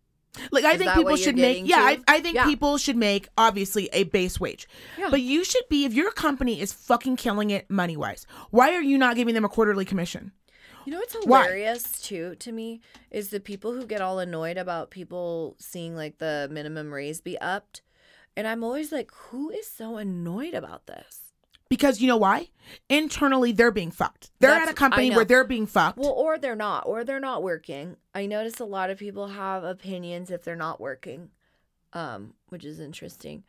[0.52, 2.00] Like I Is think people should make yeah, I.
[2.08, 2.46] I think Yeah.
[2.46, 4.68] people should make obviously a base wage.
[4.98, 5.10] Yeah.
[5.12, 8.82] But you should be if your company is fucking killing it money wise, why are
[8.82, 10.32] you not giving them a quarterly commission?
[10.86, 11.44] You know what's Why?
[11.44, 16.18] hilarious too to me is the people who get all annoyed about people seeing like
[16.18, 17.82] the minimum raise be upped.
[18.36, 21.23] And I'm always like, who is so annoyed about this?
[21.74, 22.50] Because you know why?
[22.88, 24.30] Internally they're being fucked.
[24.40, 25.98] They're That's- at a company where they're being fucked.
[25.98, 27.98] Well, or they're not, or they're not working.
[28.14, 31.30] I notice a lot of people have opinions if they're not working,
[31.94, 33.44] um, which is interesting.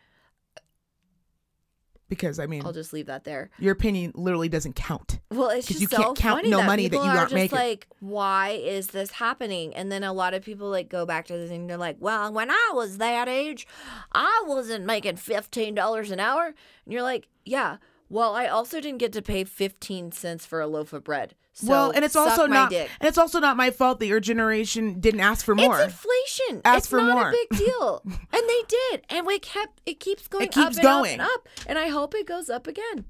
[2.08, 3.50] because I mean I'll just leave that there.
[3.58, 5.20] your opinion literally doesn't count.
[5.30, 7.30] Well, it's just you so can't count funny no that money that you are aren't
[7.30, 7.58] just making.
[7.58, 9.74] like, why is this happening?
[9.74, 11.66] And then a lot of people like go back to the thing.
[11.66, 13.66] They're like, well, when I was that age,
[14.12, 16.46] I wasn't making fifteen dollars an hour.
[16.46, 17.76] And you're like, yeah.
[18.08, 21.34] Well, I also didn't get to pay fifteen cents for a loaf of bread.
[21.56, 22.90] So well, and it's also not dick.
[23.00, 25.80] and it's also not my fault that your generation didn't ask for more.
[25.80, 26.62] It's inflation.
[26.64, 27.28] Ask it's for not more.
[27.28, 28.02] a big deal.
[28.06, 29.02] and they did.
[29.08, 31.20] And we kept it keeps going keeps up and going.
[31.20, 31.48] up and up.
[31.68, 33.04] And I hope it goes up again.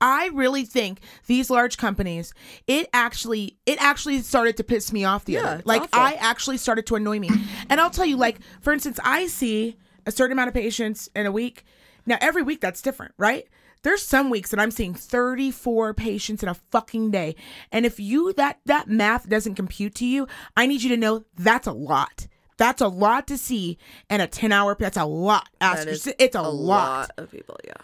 [0.00, 2.34] I really think these large companies,
[2.66, 5.62] it actually, it actually started to piss me off the Yeah, other.
[5.64, 5.98] Like awful.
[5.98, 7.30] I actually started to annoy me.
[7.68, 11.26] And I'll tell you, like for instance, I see a certain amount of patients in
[11.26, 11.64] a week.
[12.04, 13.48] Now every week that's different, right?
[13.86, 17.36] There's some weeks that I'm seeing 34 patients in a fucking day.
[17.70, 20.26] And if you that that math doesn't compute to you,
[20.56, 22.26] I need you to know that's a lot.
[22.56, 23.78] That's a lot to see
[24.10, 24.74] in a 10 hour.
[24.76, 25.48] That's a lot.
[25.60, 25.86] Ask
[26.18, 27.60] it's a, a lot lot of people.
[27.64, 27.74] Yeah.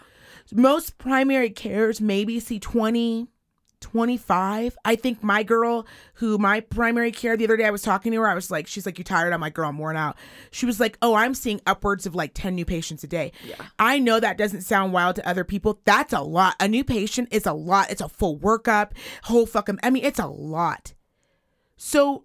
[0.51, 3.29] most primary cares maybe see 20
[3.83, 8.13] 25 i think my girl who my primary care the other day i was talking
[8.13, 9.33] to her i was like she's like you tired?
[9.33, 10.15] I'm like girl i'm worn out.
[10.51, 13.33] She was like oh i'm seeing upwards of like 10 new patients a day.
[13.45, 13.55] Yeah.
[13.77, 15.81] i know that doesn't sound wild to other people.
[15.83, 16.55] That's a lot.
[16.61, 17.91] A new patient is a lot.
[17.91, 18.91] It's a full workup
[19.23, 20.93] whole fucking i mean it's a lot.
[21.75, 22.23] So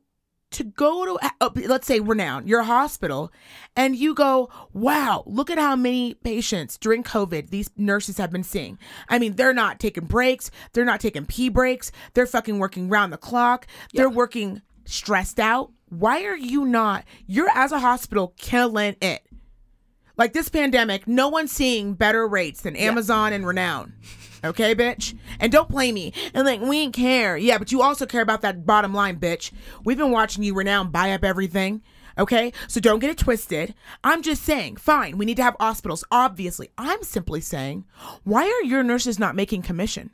[0.50, 3.32] to go to uh, let's say renown your hospital
[3.76, 8.42] and you go wow look at how many patients during covid these nurses have been
[8.44, 8.78] seeing.
[9.08, 13.12] I mean they're not taking breaks they're not taking pee breaks they're fucking working round
[13.12, 15.70] the clock they're working stressed out.
[15.90, 19.22] Why are you not you're as a hospital killing it.
[20.16, 23.92] Like this pandemic, no one's seeing better rates than Amazon and Renown.
[24.44, 25.16] Okay, bitch?
[25.40, 26.12] And don't play me.
[26.32, 27.36] And like, we ain't care.
[27.36, 29.52] Yeah, but you also care about that bottom line, bitch.
[29.84, 31.82] We've been watching you, Renown, buy up everything.
[32.16, 32.52] Okay?
[32.66, 33.74] So don't get it twisted.
[34.04, 36.70] I'm just saying, fine, we need to have hospitals, obviously.
[36.78, 37.84] I'm simply saying,
[38.24, 40.10] why are your nurses not making commission?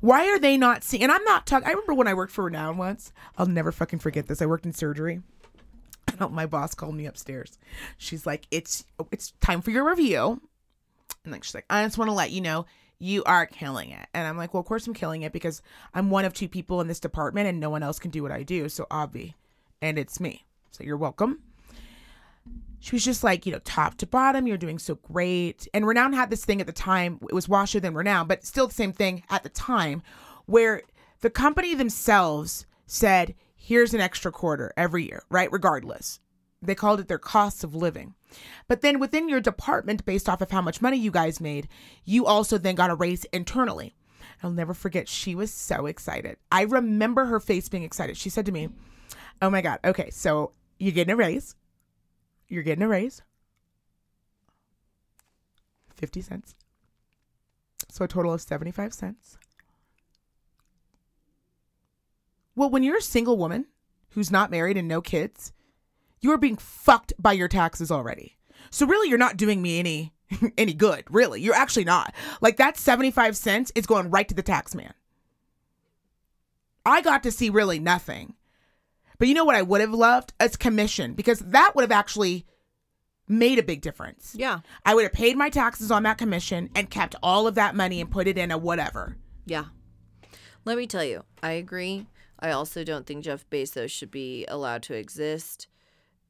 [0.00, 1.02] Why are they not seeing?
[1.02, 3.12] And I'm not talking, I remember when I worked for Renown once.
[3.36, 4.40] I'll never fucking forget this.
[4.40, 5.22] I worked in surgery.
[6.30, 7.58] my boss called me upstairs.
[7.96, 10.40] She's like, "It's oh, it's time for your review,"
[11.24, 12.66] and like she's like, "I just want to let you know
[13.02, 15.60] you are killing it." And I'm like, "Well, of course I'm killing it because
[15.94, 18.32] I'm one of two people in this department, and no one else can do what
[18.32, 18.68] I do.
[18.68, 19.34] So obvi,
[19.80, 20.46] and it's me.
[20.70, 21.40] So you're welcome."
[22.80, 25.68] She was just like, you know, top to bottom, you're doing so great.
[25.72, 28.66] And Renown had this thing at the time, it was Washoe than Renown, but still
[28.66, 30.02] the same thing at the time,
[30.46, 30.82] where
[31.20, 35.52] the company themselves said, here's an extra quarter every year, right?
[35.52, 36.18] Regardless.
[36.60, 38.14] They called it their cost of living.
[38.68, 41.68] But then within your department, based off of how much money you guys made,
[42.04, 43.94] you also then got a raise internally.
[44.42, 46.36] I'll never forget, she was so excited.
[46.50, 48.16] I remember her face being excited.
[48.16, 48.68] She said to me,
[49.40, 51.54] Oh my God, okay, so you're getting a raise.
[52.48, 53.22] You're getting a raise.
[55.94, 56.54] 50 cents.
[57.88, 59.38] So a total of 75 cents.
[62.54, 63.66] Well, when you're a single woman
[64.10, 65.52] who's not married and no kids,
[66.22, 68.38] you are being fucked by your taxes already.
[68.70, 70.12] So really you're not doing me any
[70.56, 71.42] any good, really.
[71.42, 72.14] You're actually not.
[72.40, 74.94] Like that 75 cents is going right to the tax man.
[76.86, 78.34] I got to see really nothing.
[79.18, 80.32] But you know what I would have loved?
[80.40, 82.46] It's commission because that would have actually
[83.28, 84.34] made a big difference.
[84.36, 84.60] Yeah.
[84.84, 88.00] I would have paid my taxes on that commission and kept all of that money
[88.00, 89.16] and put it in a whatever.
[89.46, 89.66] Yeah.
[90.64, 92.06] Let me tell you, I agree.
[92.38, 95.68] I also don't think Jeff Bezos should be allowed to exist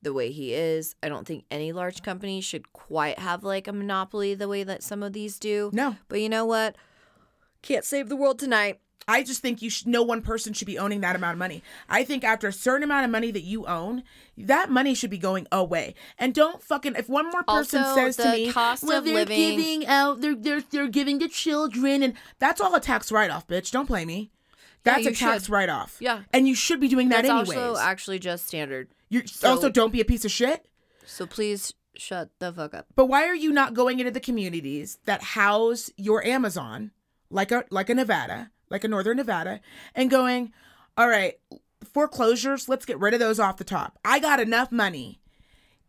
[0.02, 0.94] the way he is.
[1.02, 4.82] I don't think any large company should quite have like a monopoly the way that
[4.82, 5.70] some of these do.
[5.72, 5.96] No.
[6.08, 6.76] But you know what?
[7.62, 8.80] Can't save the world tonight.
[9.08, 11.62] I just think you should, no one person should be owning that amount of money.
[11.88, 14.04] I think after a certain amount of money that you own,
[14.38, 15.94] that money should be going away.
[16.18, 19.14] And don't fucking if one more person Also, says to me, cost "Well, of they're
[19.14, 23.30] living- giving out, they're they're they're giving to children," and that's all a tax write
[23.30, 23.72] off, bitch.
[23.72, 24.30] Don't play me.
[24.84, 25.96] That's you a tax write off.
[26.00, 26.22] Yeah.
[26.32, 27.58] and you should be doing that That's anyways.
[27.58, 28.88] also actually just standard.
[29.12, 30.66] You so- also don't be a piece of shit.
[31.04, 32.86] So please shut the fuck up.
[32.94, 36.92] But why are you not going into the communities that house your Amazon,
[37.28, 39.60] like a like a Nevada, like a Northern Nevada,
[39.94, 40.52] and going,
[40.96, 41.34] all right,
[41.84, 43.98] foreclosures, let's get rid of those off the top.
[44.04, 45.20] I got enough money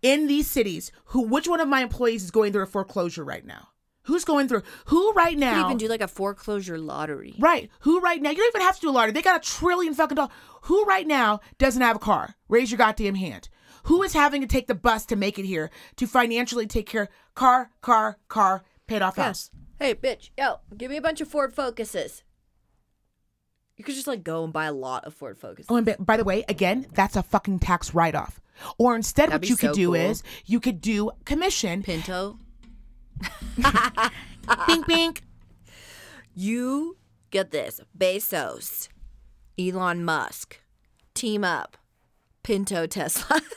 [0.01, 0.91] in these cities.
[1.05, 3.69] Who which one of my employees is going through a foreclosure right now?
[4.03, 5.51] Who's going through who right now?
[5.51, 7.35] You could even do like a foreclosure lottery.
[7.39, 7.69] Right.
[7.81, 8.31] Who right now?
[8.31, 9.13] You don't even have to do a lottery.
[9.13, 10.31] They got a trillion fucking dollars.
[10.63, 12.35] Who right now doesn't have a car?
[12.49, 13.47] Raise your goddamn hand.
[13.83, 17.09] Who is having to take the bus to make it here to financially take care?
[17.35, 19.51] Car, car, car, paid off house.
[19.79, 22.23] Hey, bitch, yo, give me a bunch of Ford Focuses.
[23.75, 25.65] You could just like go and buy a lot of Ford Focuses.
[25.69, 28.39] Oh, and by- by the way, again, that's a fucking tax write off.
[28.77, 29.95] Or instead, That'd what you could do cool.
[29.95, 31.81] is you could do commission.
[31.83, 32.39] Pinto.
[34.67, 35.21] bink, bink.
[36.35, 36.97] You
[37.31, 38.87] get this Bezos,
[39.59, 40.59] Elon Musk,
[41.13, 41.77] team up,
[42.43, 43.41] Pinto Tesla.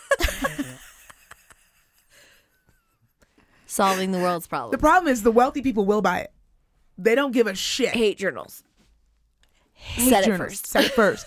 [3.66, 4.70] Solving the world's problem.
[4.70, 6.32] The problem is the wealthy people will buy it.
[6.98, 7.90] They don't give a shit.
[7.90, 8.62] Hate journals.
[9.72, 10.66] Hate Said it first.
[10.66, 11.26] Said it first.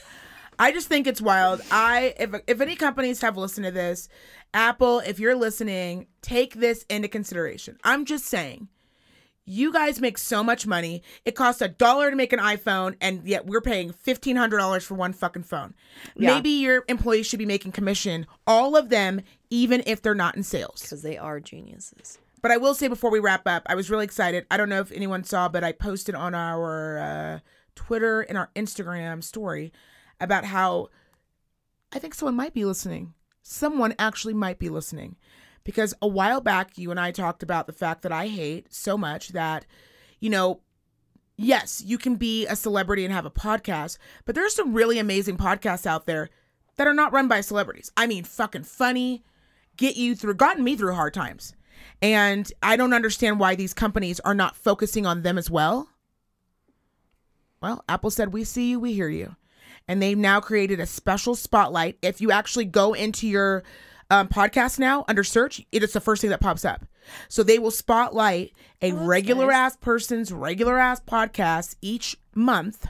[0.57, 1.61] I just think it's wild.
[1.71, 4.09] I if if any companies have listened to this,
[4.53, 7.77] Apple, if you're listening, take this into consideration.
[7.83, 8.67] I'm just saying,
[9.45, 11.01] You guys make so much money.
[11.25, 14.83] It costs a dollar to make an iPhone, and yet we're paying fifteen hundred dollars
[14.83, 15.73] for one fucking phone.
[16.15, 16.35] Yeah.
[16.35, 20.43] Maybe your employees should be making commission, all of them, even if they're not in
[20.43, 20.81] sales.
[20.81, 22.17] Because they are geniuses.
[22.41, 24.45] But I will say before we wrap up, I was really excited.
[24.49, 27.39] I don't know if anyone saw, but I posted on our uh,
[27.75, 29.73] Twitter and our Instagram story
[30.21, 30.87] about how
[31.91, 33.13] I think someone might be listening.
[33.51, 35.15] Someone actually might be listening.
[35.63, 38.95] Because a while back, you and I talked about the fact that I hate so
[38.95, 39.65] much that,
[40.19, 40.61] you know,
[41.35, 45.35] yes, you can be a celebrity and have a podcast, but there's some really amazing
[45.35, 46.29] podcasts out there
[46.75, 47.91] that are not run by celebrities.
[47.97, 49.23] I mean, fucking funny,
[49.77, 51.55] get you through, gotten me through hard times.
[52.03, 55.89] And I don't understand why these companies are not focusing on them as well.
[57.61, 59.35] Well, Apple said, We see you, we hear you.
[59.89, 61.97] And they've now created a special spotlight.
[62.03, 63.63] If you actually go into your
[64.11, 66.85] um, podcast now under search, it is the first thing that pops up.
[67.27, 69.55] So they will spotlight a regular nice.
[69.55, 72.85] ass person's regular ass podcast each month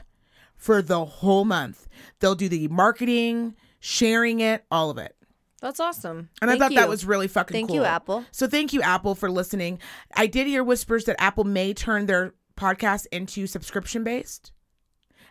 [0.56, 1.88] for the whole month.
[2.18, 5.16] They'll do the marketing, sharing it, all of it.
[5.62, 6.28] That's awesome.
[6.42, 7.76] And I Thank thought that was really fucking Thank cool.
[7.76, 8.24] you, Apple.
[8.30, 9.78] So thank you, Apple, for listening.
[10.14, 14.52] I did hear whispers that Apple may turn their podcast into subscription based.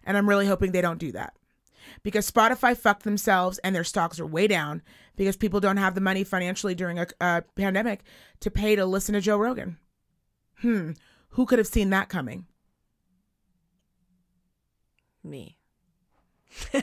[0.03, 1.33] And I'm really hoping they don't do that.
[2.03, 4.81] Because Spotify fucked themselves and their stocks are way down
[5.15, 8.01] because people don't have the money financially during a, a pandemic
[8.39, 9.77] to pay to listen to Joe Rogan.
[10.61, 10.91] Hmm.
[11.31, 12.45] Who could have seen that coming?
[15.23, 15.57] Me.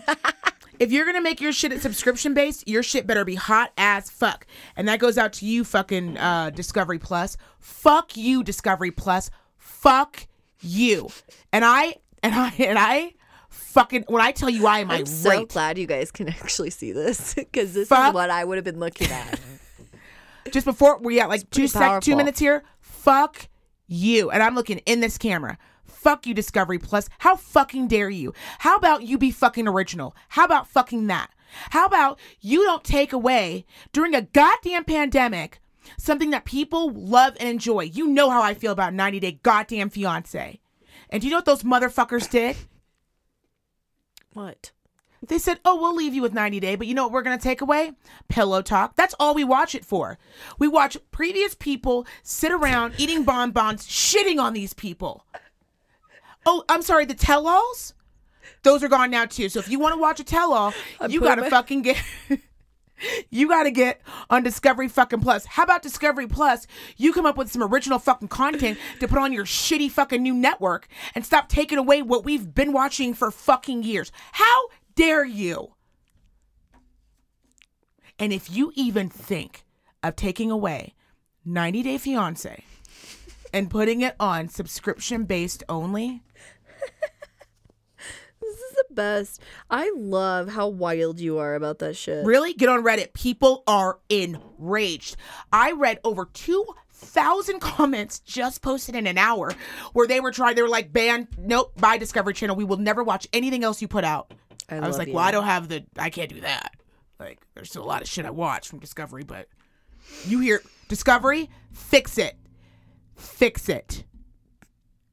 [0.78, 4.46] If you're gonna make your shit subscription based, your shit better be hot as fuck.
[4.76, 7.36] And that goes out to you, fucking uh, Discovery Plus.
[7.58, 9.30] Fuck you, Discovery Plus.
[9.56, 10.26] Fuck
[10.60, 11.08] you.
[11.52, 13.14] And I and I and I
[13.56, 15.48] fucking when I tell you I am I'm so irate.
[15.48, 18.08] glad you guys can actually see this because this Fuck.
[18.08, 19.40] is what I would have been looking at.
[20.52, 22.62] Just before we got like two sec two minutes here.
[22.80, 23.48] Fuck
[23.88, 24.30] you.
[24.30, 25.58] And I'm looking in this camera.
[25.84, 27.08] Fuck you, Discovery Plus.
[27.18, 28.32] How fucking dare you?
[28.60, 30.14] How about you be fucking original?
[30.30, 31.30] How about fucking that?
[31.70, 35.60] How about you don't take away during a goddamn pandemic
[35.98, 37.82] something that people love and enjoy?
[37.84, 40.60] You know how I feel about 90 Day Goddamn Fiance.
[41.10, 42.56] And do you know what those motherfuckers did?
[44.36, 44.70] What?
[45.26, 47.38] They said, "Oh, we'll leave you with 90 Day, but you know what we're going
[47.38, 47.92] to take away?
[48.28, 48.94] Pillow talk.
[48.96, 50.18] That's all we watch it for.
[50.58, 55.24] We watch previous people sit around eating bonbons, shitting on these people.
[56.44, 57.94] Oh, I'm sorry, the tell-alls?
[58.62, 59.48] Those are gone now too.
[59.48, 60.72] So if you want to watch a tell-all,
[61.08, 61.96] you got to my- fucking get
[63.30, 65.44] You got to get on Discovery fucking Plus.
[65.44, 66.66] How about Discovery Plus?
[66.96, 70.34] You come up with some original fucking content to put on your shitty fucking new
[70.34, 74.10] network and stop taking away what we've been watching for fucking years.
[74.32, 75.74] How dare you?
[78.18, 79.64] And if you even think
[80.02, 80.94] of taking away
[81.44, 82.64] 90 Day Fiance
[83.52, 86.22] and putting it on subscription based only,
[88.76, 89.40] the best.
[89.70, 92.24] I love how wild you are about that shit.
[92.24, 92.54] Really?
[92.54, 93.12] Get on Reddit.
[93.12, 95.16] People are enraged.
[95.52, 99.52] I read over 2,000 comments just posted in an hour
[99.92, 102.56] where they were trying, they were like, ban, nope, buy Discovery Channel.
[102.56, 104.32] We will never watch anything else you put out.
[104.68, 105.14] I, I, was like, you.
[105.14, 106.74] well, I don't have the, I can't do that.
[107.18, 109.48] Like, there's still a lot of shit I watch from Discovery, but
[110.26, 112.36] you hear Discovery, fix it.
[113.14, 114.04] Fix it.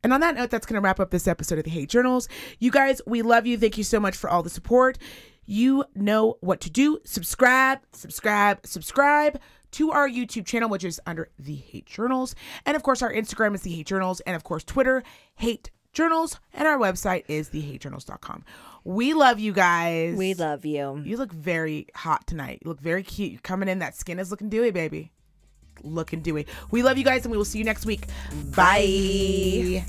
[0.04, 2.28] And on that note, that's going to wrap up this episode of the Hate Journals.
[2.60, 3.58] You guys, we love you.
[3.58, 4.98] Thank you so much for all the support.
[5.46, 7.00] You know what to do.
[7.06, 9.40] Subscribe, subscribe, subscribe
[9.72, 12.36] to our YouTube channel, which is under the Hate Journals.
[12.66, 14.20] And of course, our Instagram is the Hate Journals.
[14.22, 15.04] And of course, Twitter,
[15.36, 16.40] Hate Journals.
[16.54, 18.44] And our website is thehatejournals.com.
[18.84, 20.16] We love you guys.
[20.16, 21.02] We love you.
[21.06, 22.60] You look very hot tonight.
[22.64, 23.32] You look very cute.
[23.32, 23.80] You're coming in.
[23.80, 25.12] That skin is looking dewy, baby.
[25.84, 26.46] Looking dewy.
[26.72, 28.08] We love you guys, and we will see you next week.
[28.56, 29.84] Bye.